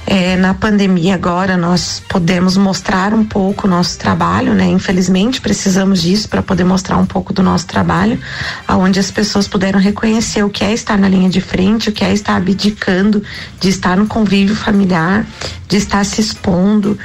[0.05, 4.65] É, na pandemia agora nós podemos mostrar um pouco o nosso trabalho, né?
[4.65, 8.19] Infelizmente precisamos disso para poder mostrar um pouco do nosso trabalho,
[8.67, 12.03] aonde as pessoas puderam reconhecer o que é estar na linha de frente, o que
[12.03, 13.23] é estar abdicando
[13.61, 15.25] de estar no convívio familiar,
[15.69, 16.99] de estar se expondo,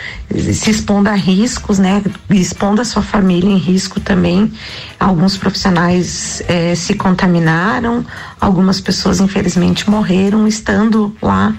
[0.52, 2.02] se expondo a riscos, né?
[2.28, 4.52] Expondo a sua família em risco também.
[4.98, 8.04] Alguns profissionais eh, se contaminaram,
[8.40, 11.54] algumas pessoas infelizmente morreram estando lá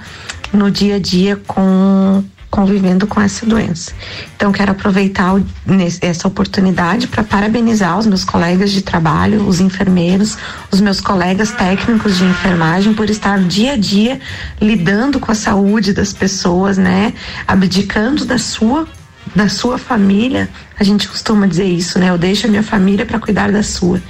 [0.54, 3.91] no dia a dia com convivendo com essa doença.
[4.36, 9.60] Então quero aproveitar o, nesse, essa oportunidade para parabenizar os meus colegas de trabalho, os
[9.60, 10.38] enfermeiros,
[10.72, 14.20] os meus colegas técnicos de enfermagem por estar dia a dia
[14.60, 17.14] lidando com a saúde das pessoas, né?
[17.47, 18.88] Abdicando da sua
[19.36, 22.10] da sua família, a gente costuma dizer isso, né?
[22.10, 24.02] Eu deixo a minha família para cuidar da sua.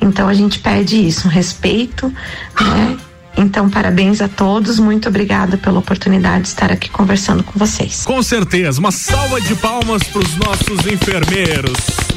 [0.00, 2.12] Então a gente pede isso, um respeito,
[2.58, 2.96] né?
[3.36, 8.04] Então, parabéns a todos, muito obrigada pela oportunidade de estar aqui conversando com vocês.
[8.04, 11.72] Com certeza, uma salva de palmas para os nossos enfermeiros.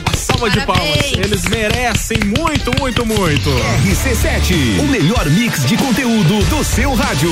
[0.08, 3.50] Uma salva de palmas, eles merecem muito, muito, muito.
[3.86, 7.32] RC7, o melhor mix de conteúdo do seu rádio.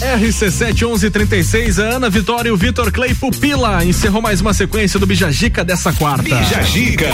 [0.00, 5.06] RC7 1136, a Ana Vitória e o Vitor Clay Pupila encerrou mais uma sequência do
[5.06, 6.22] Bijagica dessa quarta.
[6.22, 7.10] Bijagica.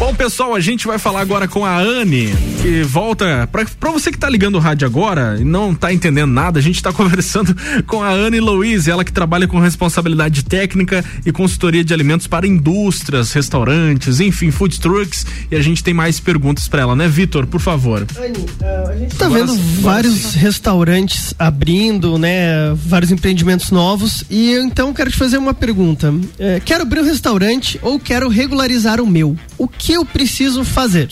[0.00, 2.32] Bom, pessoal, a gente vai falar agora com a Anne,
[2.62, 3.46] que volta.
[3.52, 6.62] Pra, pra você que tá ligando o rádio agora e não tá entendendo nada, a
[6.62, 7.54] gente tá conversando
[7.86, 12.46] com a Anne Louise, ela que trabalha com responsabilidade técnica e consultoria de alimentos para
[12.46, 15.26] indústrias, restaurantes, enfim, food trucks.
[15.50, 17.46] E a gente tem mais perguntas para ela, né, Vitor?
[17.46, 18.06] Por favor.
[18.18, 22.72] Anne, uh, a gente tá agora, vendo vários restaurantes abrindo, né?
[22.74, 24.24] Vários empreendimentos novos.
[24.30, 26.14] E eu, então quero te fazer uma pergunta.
[26.38, 29.36] É, quero abrir um restaurante ou quero regularizar o meu?
[29.58, 31.10] O que eu preciso fazer?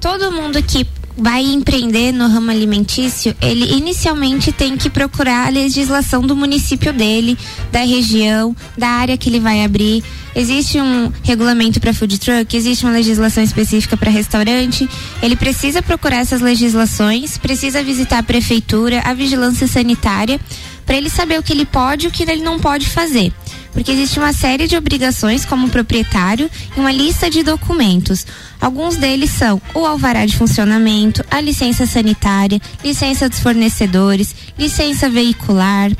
[0.00, 6.22] Todo mundo que vai empreender no ramo alimentício, ele inicialmente tem que procurar a legislação
[6.22, 7.36] do município dele,
[7.70, 10.02] da região, da área que ele vai abrir.
[10.34, 14.88] Existe um regulamento para food truck, existe uma legislação específica para restaurante.
[15.22, 20.40] Ele precisa procurar essas legislações, precisa visitar a prefeitura, a vigilância sanitária,
[20.86, 23.32] para ele saber o que ele pode e o que ele não pode fazer
[23.72, 28.26] porque existe uma série de obrigações como proprietário e uma lista de documentos.
[28.60, 35.90] Alguns deles são o alvará de funcionamento, a licença sanitária, licença dos fornecedores, licença veicular,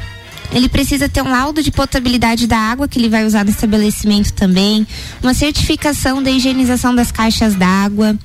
[0.53, 4.33] ele precisa ter um laudo de potabilidade da água que ele vai usar no estabelecimento
[4.33, 4.87] também,
[5.23, 8.17] uma certificação da higienização das caixas d'água,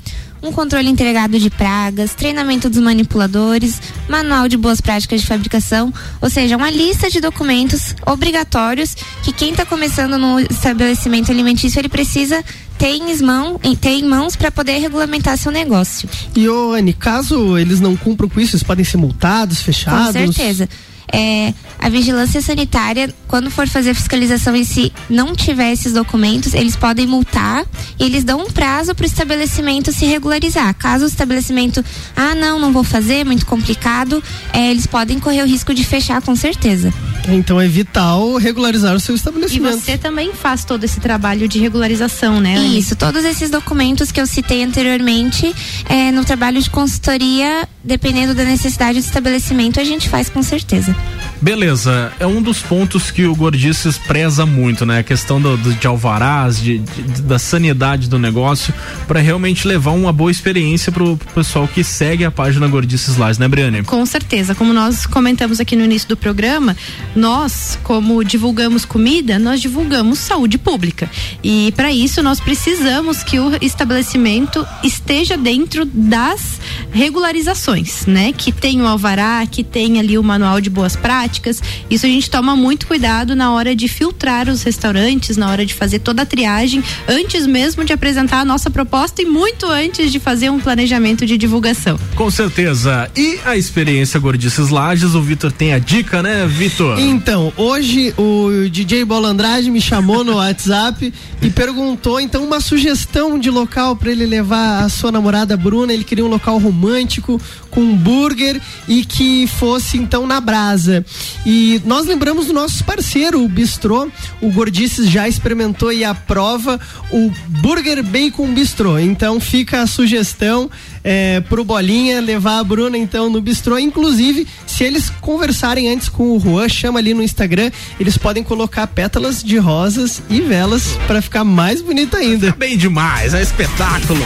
[0.48, 6.30] um controle integrado de pragas, treinamento dos manipuladores, manual de boas práticas de fabricação, ou
[6.30, 12.44] seja, uma lista de documentos obrigatórios que quem está começando no estabelecimento alimentício ele precisa
[12.78, 16.10] ter em, mão, ter em mãos para poder regulamentar seu negócio.
[16.36, 20.08] E, ô, Anne, caso eles não cumpram com isso, eles podem ser multados, fechados?
[20.08, 20.70] Com certeza
[21.12, 26.54] é, a vigilância sanitária, quando for fazer a fiscalização e se não tiver esses documentos,
[26.54, 27.66] eles podem multar
[28.00, 30.74] e eles dão um prazo para o estabelecimento se regularizar.
[30.76, 31.84] Caso o estabelecimento,
[32.16, 36.22] ah, não, não vou fazer, muito complicado, é, eles podem correr o risco de fechar
[36.22, 36.94] com certeza.
[37.28, 39.76] Então é vital regularizar o seu estabelecimento.
[39.76, 42.58] E você também faz todo esse trabalho de regularização, né?
[42.58, 42.80] Anny?
[42.80, 45.54] Isso, todos esses documentos que eu citei anteriormente,
[45.90, 50.95] é, no trabalho de consultoria, dependendo da necessidade do estabelecimento, a gente faz com certeza.
[51.42, 55.00] Beleza, é um dos pontos que o Gordices preza muito, né?
[55.00, 58.74] A questão do, do de alvarás, de, de, da sanidade do negócio,
[59.08, 63.38] para realmente levar uma boa experiência pro, pro pessoal que segue a página Gordices Lages,
[63.38, 63.84] né, Briane?
[63.84, 64.56] Com certeza.
[64.56, 66.76] Como nós comentamos aqui no início do programa,
[67.16, 71.10] nós, como divulgamos comida, nós divulgamos saúde pública.
[71.44, 76.60] E para isso nós precisamos que o estabelecimento esteja dentro das
[76.92, 78.32] regularizações, né?
[78.32, 81.62] Que tem o alvará, que tem ali o manual de boas práticas.
[81.90, 85.74] Isso a gente toma muito cuidado na hora de filtrar os restaurantes, na hora de
[85.74, 90.20] fazer toda a triagem, antes mesmo de apresentar a nossa proposta e muito antes de
[90.20, 92.00] fazer um planejamento de divulgação.
[92.16, 93.10] Com certeza.
[93.16, 97.00] E a experiência Gordices Lages, o Vitor tem a dica, né, Vitor?
[97.00, 101.12] Então, hoje o DJ Bola Andrade me chamou no WhatsApp
[101.42, 105.92] e perguntou então uma sugestão de local para ele levar a sua namorada Bruna.
[105.92, 107.42] Ele queria um local romântico romântico,
[107.76, 111.06] com burger e que fosse então na brasa.
[111.46, 114.08] E nós lembramos do nosso parceiro, o Bistrô.
[114.42, 116.80] O Gordices já experimentou e aprova
[117.12, 117.30] o
[117.62, 118.98] Burger Bacon Bistrô.
[118.98, 120.72] Então fica a sugestão
[121.04, 123.78] é, pro Bolinha levar a Bruna então no bistrô.
[123.78, 127.70] Inclusive, se eles conversarem antes com o Juan, chama ali no Instagram,
[128.00, 132.56] eles podem colocar pétalas de rosas e velas para ficar mais bonito ainda.
[132.58, 134.26] Bem demais, é espetáculo.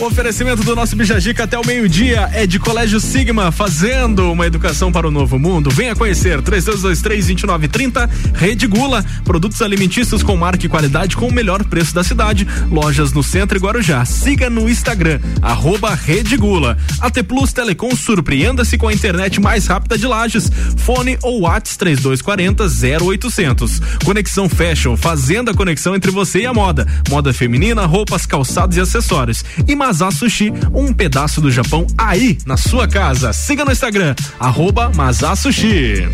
[0.00, 5.08] Oferecimento do nosso Bijagica até o meio-dia é de Colégio Sigma, fazendo uma educação para
[5.08, 5.70] o novo mundo.
[5.70, 11.92] Venha conhecer 3223-2930, Rede Gula, produtos alimentícios com marca e qualidade com o melhor preço
[11.92, 12.46] da cidade.
[12.70, 14.04] Lojas no centro e Guarujá.
[14.04, 16.78] Siga no Instagram, arroba Rede Gula.
[17.00, 20.48] AT Plus Telecom surpreenda-se com a internet mais rápida de Lages.
[20.76, 22.64] Fone ou Whats 3240
[23.04, 23.80] 0800.
[24.04, 26.86] Conexão Fashion, fazendo a conexão entre você e a moda.
[27.10, 29.44] Moda feminina, roupas, calçados e acessórios.
[29.88, 33.32] Mazá Sushi, um pedaço do Japão aí na sua casa.
[33.32, 34.92] Siga no Instagram, arroba
[35.34, 36.06] Sushi.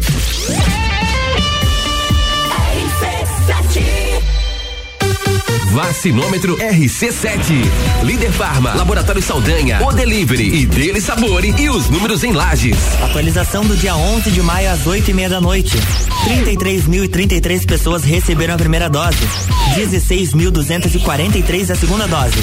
[5.74, 7.52] Vacinômetro RC7.
[8.04, 12.76] Líder Farma, Laboratório Saldanha, O Delivery e Dele Sabore e os números em lajes.
[13.02, 15.76] Atualização do dia 11 de maio às 8 e meia da noite.
[16.28, 19.18] 33.033 pessoas receberam a primeira dose.
[19.76, 22.38] 16.243 a segunda dose.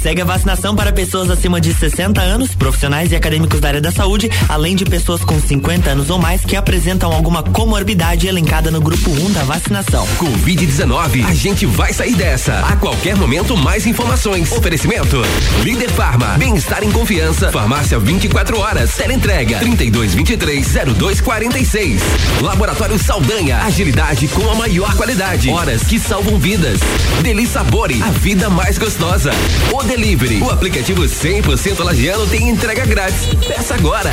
[0.00, 3.90] Segue a vacinação para pessoas acima de 60 anos, profissionais e acadêmicos da área da
[3.90, 8.80] saúde, além de pessoas com 50 anos ou mais que apresentam alguma comorbidade elencada no
[8.80, 10.06] grupo 1 da vacinação.
[10.18, 12.43] Covid-19, a gente vai sair dessa.
[12.52, 14.52] A qualquer momento, mais informações.
[14.52, 15.22] Oferecimento:
[15.62, 17.50] Líder Farma, bem-estar em confiança.
[17.50, 18.94] Farmácia 24 horas.
[18.94, 22.00] Teleentrega 3223-0246.
[22.42, 25.48] Laboratório Saldanha, agilidade com a maior qualidade.
[25.48, 26.80] Horas que salvam vidas.
[27.22, 29.30] Deli Sabore, a vida mais gostosa.
[29.72, 33.24] O Delivery, o aplicativo 100% lagiano tem entrega grátis.
[33.46, 34.10] Peça agora.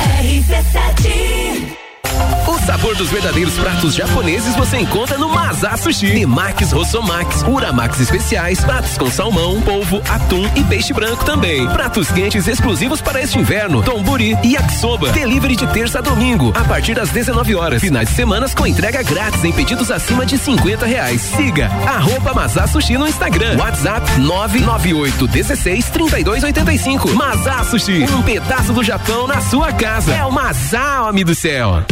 [2.46, 6.12] O sabor dos verdadeiros pratos japoneses você encontra no Mazá Sushi.
[6.12, 11.66] Temaki Rossomax, Uramax especiais, pratos com salmão, polvo, atum e peixe branco também.
[11.68, 15.10] Pratos quentes exclusivos para este inverno, tomburi e yakisoba.
[15.12, 17.80] Delivery de terça a domingo, a partir das 19 horas.
[17.80, 21.20] Finais de semanas com entrega grátis em pedidos acima de 50 reais.
[21.20, 23.56] Siga arroba Mazá Sushi no Instagram.
[23.58, 27.10] WhatsApp 998 16 32 85.
[27.14, 30.14] Mazá Sushi, um pedaço do Japão na sua casa.
[30.14, 31.82] É o Mazá, homem do céu.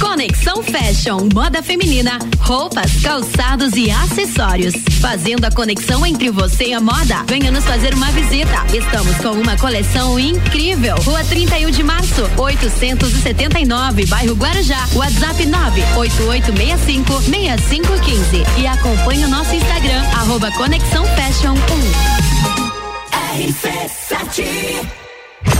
[0.00, 4.74] Conexão Fashion, moda feminina, roupas, calçados e acessórios.
[5.00, 7.22] Fazendo a conexão entre você e a moda.
[7.26, 8.64] Venha nos fazer uma visita.
[8.74, 10.96] Estamos com uma coleção incrível.
[11.02, 14.88] Rua 31 de março, 879, bairro Guarujá.
[14.94, 18.44] WhatsApp 98865 6515.
[18.58, 21.54] E acompanhe o nosso Instagram, arroba Conexão Fashion
[25.54, 25.59] 1.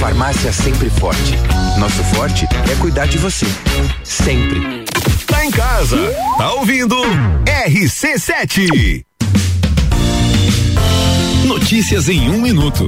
[0.00, 1.36] Farmácia sempre forte.
[1.78, 3.44] Nosso forte é cuidar de você.
[4.02, 4.86] Sempre.
[5.26, 5.98] Tá em casa.
[6.38, 6.96] Tá ouvindo?
[7.44, 9.04] RC7.
[11.44, 12.86] Notícias em um minuto.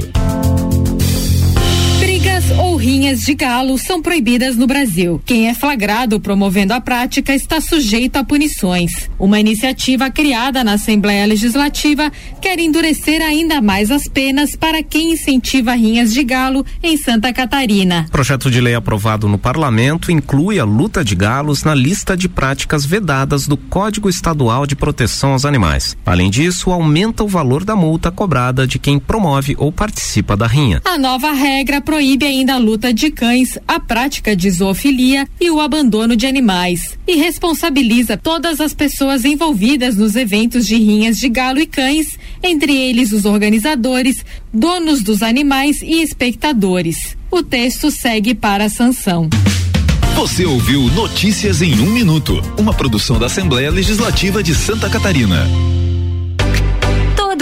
[2.42, 5.20] Brigas ou rinhas de galo são proibidas no Brasil.
[5.24, 9.10] Quem é flagrado promovendo a prática está sujeito a punições.
[9.18, 15.72] Uma iniciativa criada na Assembleia Legislativa quer endurecer ainda mais as penas para quem incentiva
[15.74, 18.06] rinhas de galo em Santa Catarina.
[18.10, 22.84] Projeto de lei aprovado no parlamento inclui a luta de galos na lista de práticas
[22.84, 25.96] vedadas do Código Estadual de Proteção aos Animais.
[26.04, 30.80] Além disso, aumenta o valor da multa cobrada de quem promove ou participa da rinha.
[30.84, 36.16] A nova regra proíbe ainda luta de cães, a prática de zoofilia e o abandono
[36.16, 36.98] de animais.
[37.06, 42.76] E responsabiliza todas as pessoas envolvidas nos eventos de rinhas de galo e cães, entre
[42.76, 47.16] eles os organizadores, donos dos animais e espectadores.
[47.30, 49.30] O texto segue para a sanção.
[50.16, 55.48] Você ouviu Notícias em um Minuto, uma produção da Assembleia Legislativa de Santa Catarina.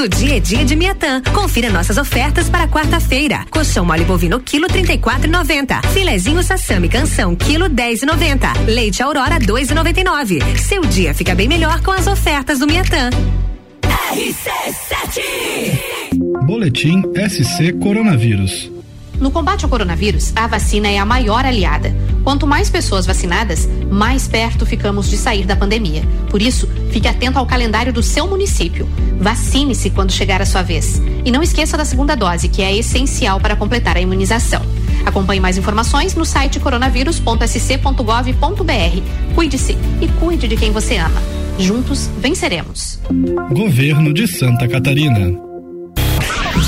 [0.00, 1.20] Todo dia é dia de Miatã.
[1.34, 3.44] Confira nossas ofertas para quarta-feira.
[3.50, 5.84] Colchão mole bovino quilo 34,90.
[5.88, 8.64] Filezinho sassami canção quilo 10,90.
[8.66, 10.56] Leite Aurora 2,99.
[10.56, 13.10] Seu dia fica bem melhor com as ofertas do Miatã.
[14.10, 15.20] RC7
[16.46, 18.72] Boletim SC Coronavírus.
[19.20, 21.94] No combate ao coronavírus, a vacina é a maior aliada.
[22.22, 26.02] Quanto mais pessoas vacinadas, mais perto ficamos de sair da pandemia.
[26.28, 28.88] Por isso, fique atento ao calendário do seu município.
[29.20, 31.02] Vacine-se quando chegar a sua vez.
[31.24, 34.62] E não esqueça da segunda dose, que é essencial para completar a imunização.
[35.04, 39.34] Acompanhe mais informações no site coronavírus.sc.gov.br.
[39.34, 41.20] Cuide-se e cuide de quem você ama.
[41.58, 42.98] Juntos venceremos.
[43.50, 45.49] Governo de Santa Catarina.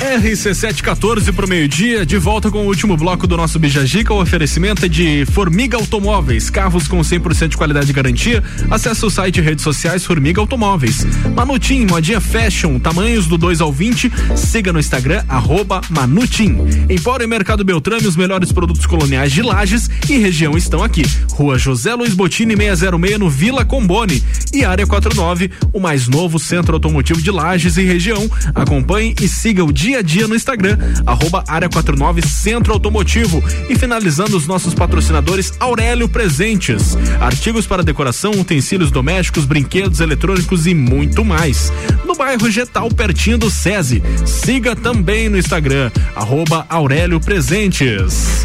[0.00, 4.12] RC714 pro meio-dia, de volta com o último bloco do nosso Bijagica.
[4.12, 8.44] O oferecimento é de Formiga Automóveis, carros com 100% de qualidade e garantia.
[8.70, 11.06] Acesse o site e redes sociais Formiga Automóveis.
[11.34, 14.12] Manutim, modinha fashion, tamanhos do 2 ao 20.
[14.36, 16.58] Siga no Instagram, arroba Manutim.
[16.90, 21.04] Empório e Mercado Beltrame, os melhores produtos coloniais de Lages e região estão aqui.
[21.30, 24.22] Rua José Luiz Botini 606 no Vila Combone.
[24.52, 28.30] E Área 49, o mais novo centro automotivo de Lages e região.
[28.54, 30.76] Acompanhe e siga o dia a dia no Instagram,
[31.06, 33.42] arroba área 49 Centro Automotivo.
[33.68, 36.96] E finalizando os nossos patrocinadores Aurélio Presentes.
[37.20, 41.72] Artigos para decoração, utensílios domésticos, brinquedos eletrônicos e muito mais.
[42.04, 44.02] No bairro Getal, pertinho do SESI.
[44.24, 48.44] Siga também no Instagram, arroba Aurélio Presentes.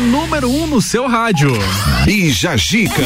[0.00, 1.52] Número 1 um no seu rádio.
[2.04, 3.02] Bija Gica.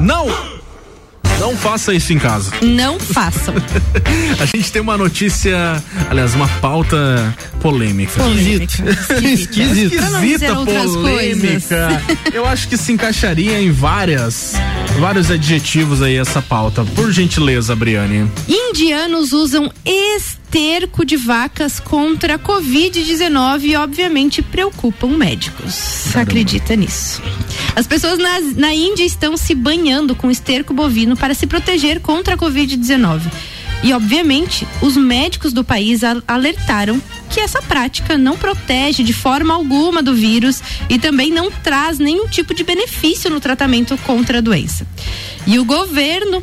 [0.00, 0.50] Não!
[1.40, 2.52] Não faça isso em casa.
[2.62, 3.54] Não façam.
[4.38, 8.22] A gente tem uma notícia, aliás, uma pauta polêmica.
[8.22, 8.64] Polêmica.
[9.22, 9.96] Esquisita.
[9.96, 12.02] Esquisita, polêmica.
[12.32, 14.52] Eu acho que se encaixaria em várias,
[15.00, 16.84] vários adjetivos aí essa pauta.
[16.94, 18.30] Por gentileza, Briane.
[18.46, 26.14] Indianos usam esterco de vacas contra a Covid-19 e, obviamente, preocupam médicos.
[26.14, 27.22] Acredita nisso.
[27.74, 32.34] As pessoas na, na Índia estão se banhando com esterco bovino para se proteger contra
[32.34, 33.22] a Covid-19.
[33.82, 39.54] E, obviamente, os médicos do país al- alertaram que essa prática não protege de forma
[39.54, 44.40] alguma do vírus e também não traz nenhum tipo de benefício no tratamento contra a
[44.40, 44.86] doença.
[45.46, 46.42] E o governo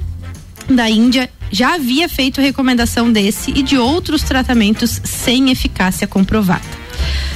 [0.70, 6.87] da Índia já havia feito recomendação desse e de outros tratamentos sem eficácia comprovada.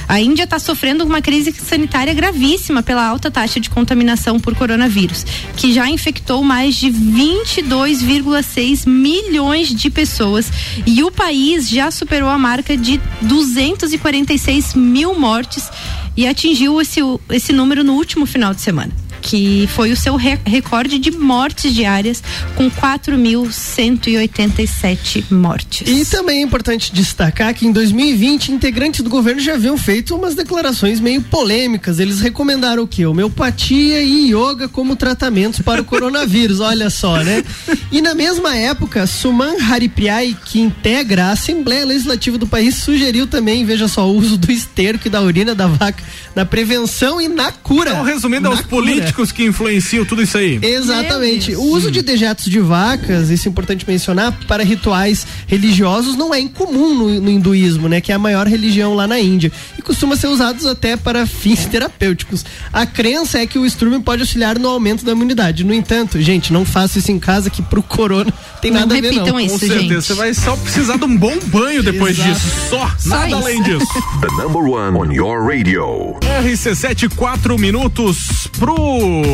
[0.08, 5.24] A Índia está sofrendo uma crise sanitária gravíssima pela alta taxa de contaminação por coronavírus,
[5.56, 10.50] que já infectou mais de 22,6 milhões de pessoas
[10.86, 15.70] e o país já superou a marca de 246 mil mortes
[16.16, 17.00] e atingiu esse,
[17.30, 19.01] esse número no último final de semana.
[19.22, 22.22] Que foi o seu re- recorde de mortes diárias,
[22.56, 25.88] com 4.187 mortes.
[25.88, 30.34] E também é importante destacar que em 2020 integrantes do governo já haviam feito umas
[30.34, 31.98] declarações meio polêmicas.
[31.98, 33.06] Eles recomendaram o quê?
[33.06, 36.58] Homeopatia e yoga como tratamentos para o coronavírus.
[36.60, 37.42] Olha só, né?
[37.90, 43.64] E na mesma época, Suman Haripriai, que integra a Assembleia Legislativa do país, sugeriu também,
[43.64, 46.02] veja só, o uso do esterco e da urina da vaca
[46.34, 47.90] na prevenção e na cura.
[47.90, 48.68] Então, resumindo, Na aos cura.
[48.70, 50.58] políticos que influenciam tudo isso aí.
[50.62, 51.54] Exatamente.
[51.54, 56.40] O uso de dejetos de vacas, isso é importante mencionar, para rituais religiosos não é
[56.40, 58.00] incomum no, no hinduísmo, né?
[58.00, 59.52] Que é a maior religião lá na Índia.
[59.78, 62.44] E costuma ser usados até para fins terapêuticos.
[62.72, 65.64] A crença é que o estrume pode auxiliar no aumento da imunidade.
[65.64, 69.00] No entanto, gente, não faça isso em casa que pro corona tem Não nada a
[69.00, 69.40] ver repitam não.
[69.40, 72.34] isso, Com certeza, você vai só precisar de um bom banho depois Exato.
[72.34, 72.46] disso.
[72.70, 73.36] Só, Só nada isso.
[73.36, 73.86] além disso.
[74.20, 76.16] The number one on your radio.
[76.42, 78.74] RC7, 4 minutos pro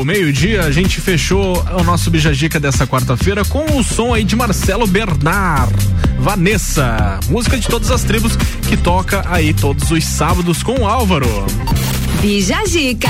[0.04, 0.62] meio-dia.
[0.62, 5.74] A gente fechou o nosso Bijagica dessa quarta-feira com o som aí de Marcelo Bernard.
[6.18, 8.36] Vanessa, música de todas as tribos
[8.68, 11.46] que toca aí todos os sábados com o Álvaro.
[12.20, 13.08] Bija Gica.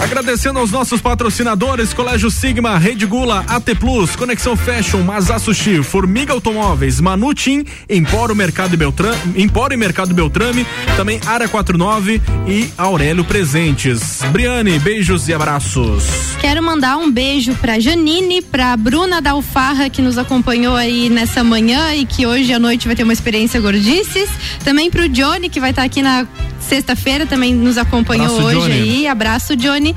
[0.00, 6.32] Agradecendo aos nossos patrocinadores, Colégio Sigma, Rede Gula, AT Plus, Conexão Fashion, Mazá Sushi, Formiga
[6.32, 10.66] Automóveis, Manutim, Empório Mercado Beltrame, Empório Mercado Beltrame,
[10.96, 14.20] também Área 49 e Aurélio Presentes.
[14.32, 16.04] Briane, beijos e abraços.
[16.40, 21.94] Quero mandar um beijo pra Janine, pra Bruna Dalfarra, que nos acompanhou aí nessa manhã
[21.94, 24.28] e que hoje à noite vai ter uma experiência gordices.
[24.64, 26.26] Também pro Johnny, que vai estar aqui na
[26.60, 28.72] sexta-feira, também nos acompanhou Abraço, hoje Johnny.
[28.72, 29.06] aí.
[29.06, 29.91] Abraço, Johnny.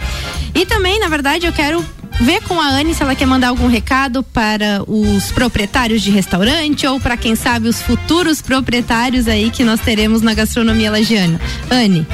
[0.53, 1.83] E também, na verdade, eu quero
[2.21, 6.87] ver com a Anne se ela quer mandar algum recado para os proprietários de restaurante
[6.87, 11.39] ou para quem sabe os futuros proprietários aí que nós teremos na gastronomia lagiana.
[11.69, 12.07] Anne.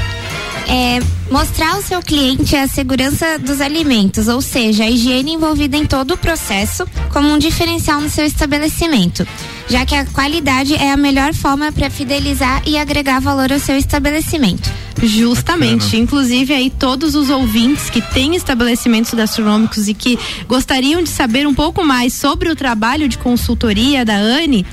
[0.68, 5.86] É, mostrar ao seu cliente a segurança dos alimentos, ou seja, a higiene envolvida em
[5.86, 9.28] todo o processo, como um diferencial no seu estabelecimento,
[9.72, 13.78] já que a qualidade é a melhor forma para fidelizar e agregar valor ao seu
[13.78, 14.70] estabelecimento.
[15.02, 15.86] Justamente.
[15.86, 16.04] Bacana.
[16.04, 21.54] Inclusive aí todos os ouvintes que têm estabelecimentos gastronômicos e que gostariam de saber um
[21.54, 24.66] pouco mais sobre o trabalho de consultoria da Anne,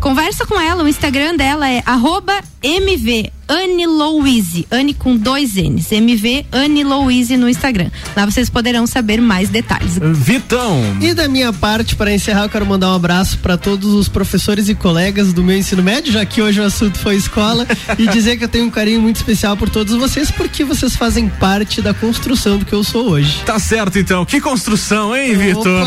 [0.00, 0.82] conversa com ela.
[0.82, 4.66] O Instagram dela é arroba MV Anne Louise.
[4.70, 5.92] Anne com dois N's.
[5.92, 7.90] MV Anne Louise no Instagram.
[8.16, 9.98] Lá vocês poderão saber mais detalhes.
[10.12, 10.80] Vitão.
[11.00, 14.68] E da minha parte, para encerrar, eu quero mandar um abraço para todos os professores
[14.68, 17.66] e colegas do meu ensino médio, já que hoje o assunto foi escola,
[17.98, 21.28] e dizer que eu tenho um carinho muito especial por todos vocês, porque vocês fazem
[21.28, 23.42] parte da construção do que eu sou hoje.
[23.44, 24.24] Tá certo então.
[24.24, 25.86] Que construção, hein, Vitor?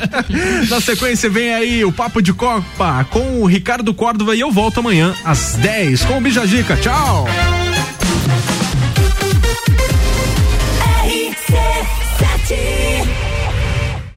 [0.68, 4.80] Na sequência vem aí o Papo de Copa com o Ricardo Córdova e eu volto
[4.80, 6.76] amanhã às 10 com o Bijagica.
[6.82, 7.28] Tchau.
[11.06, 12.81] RC7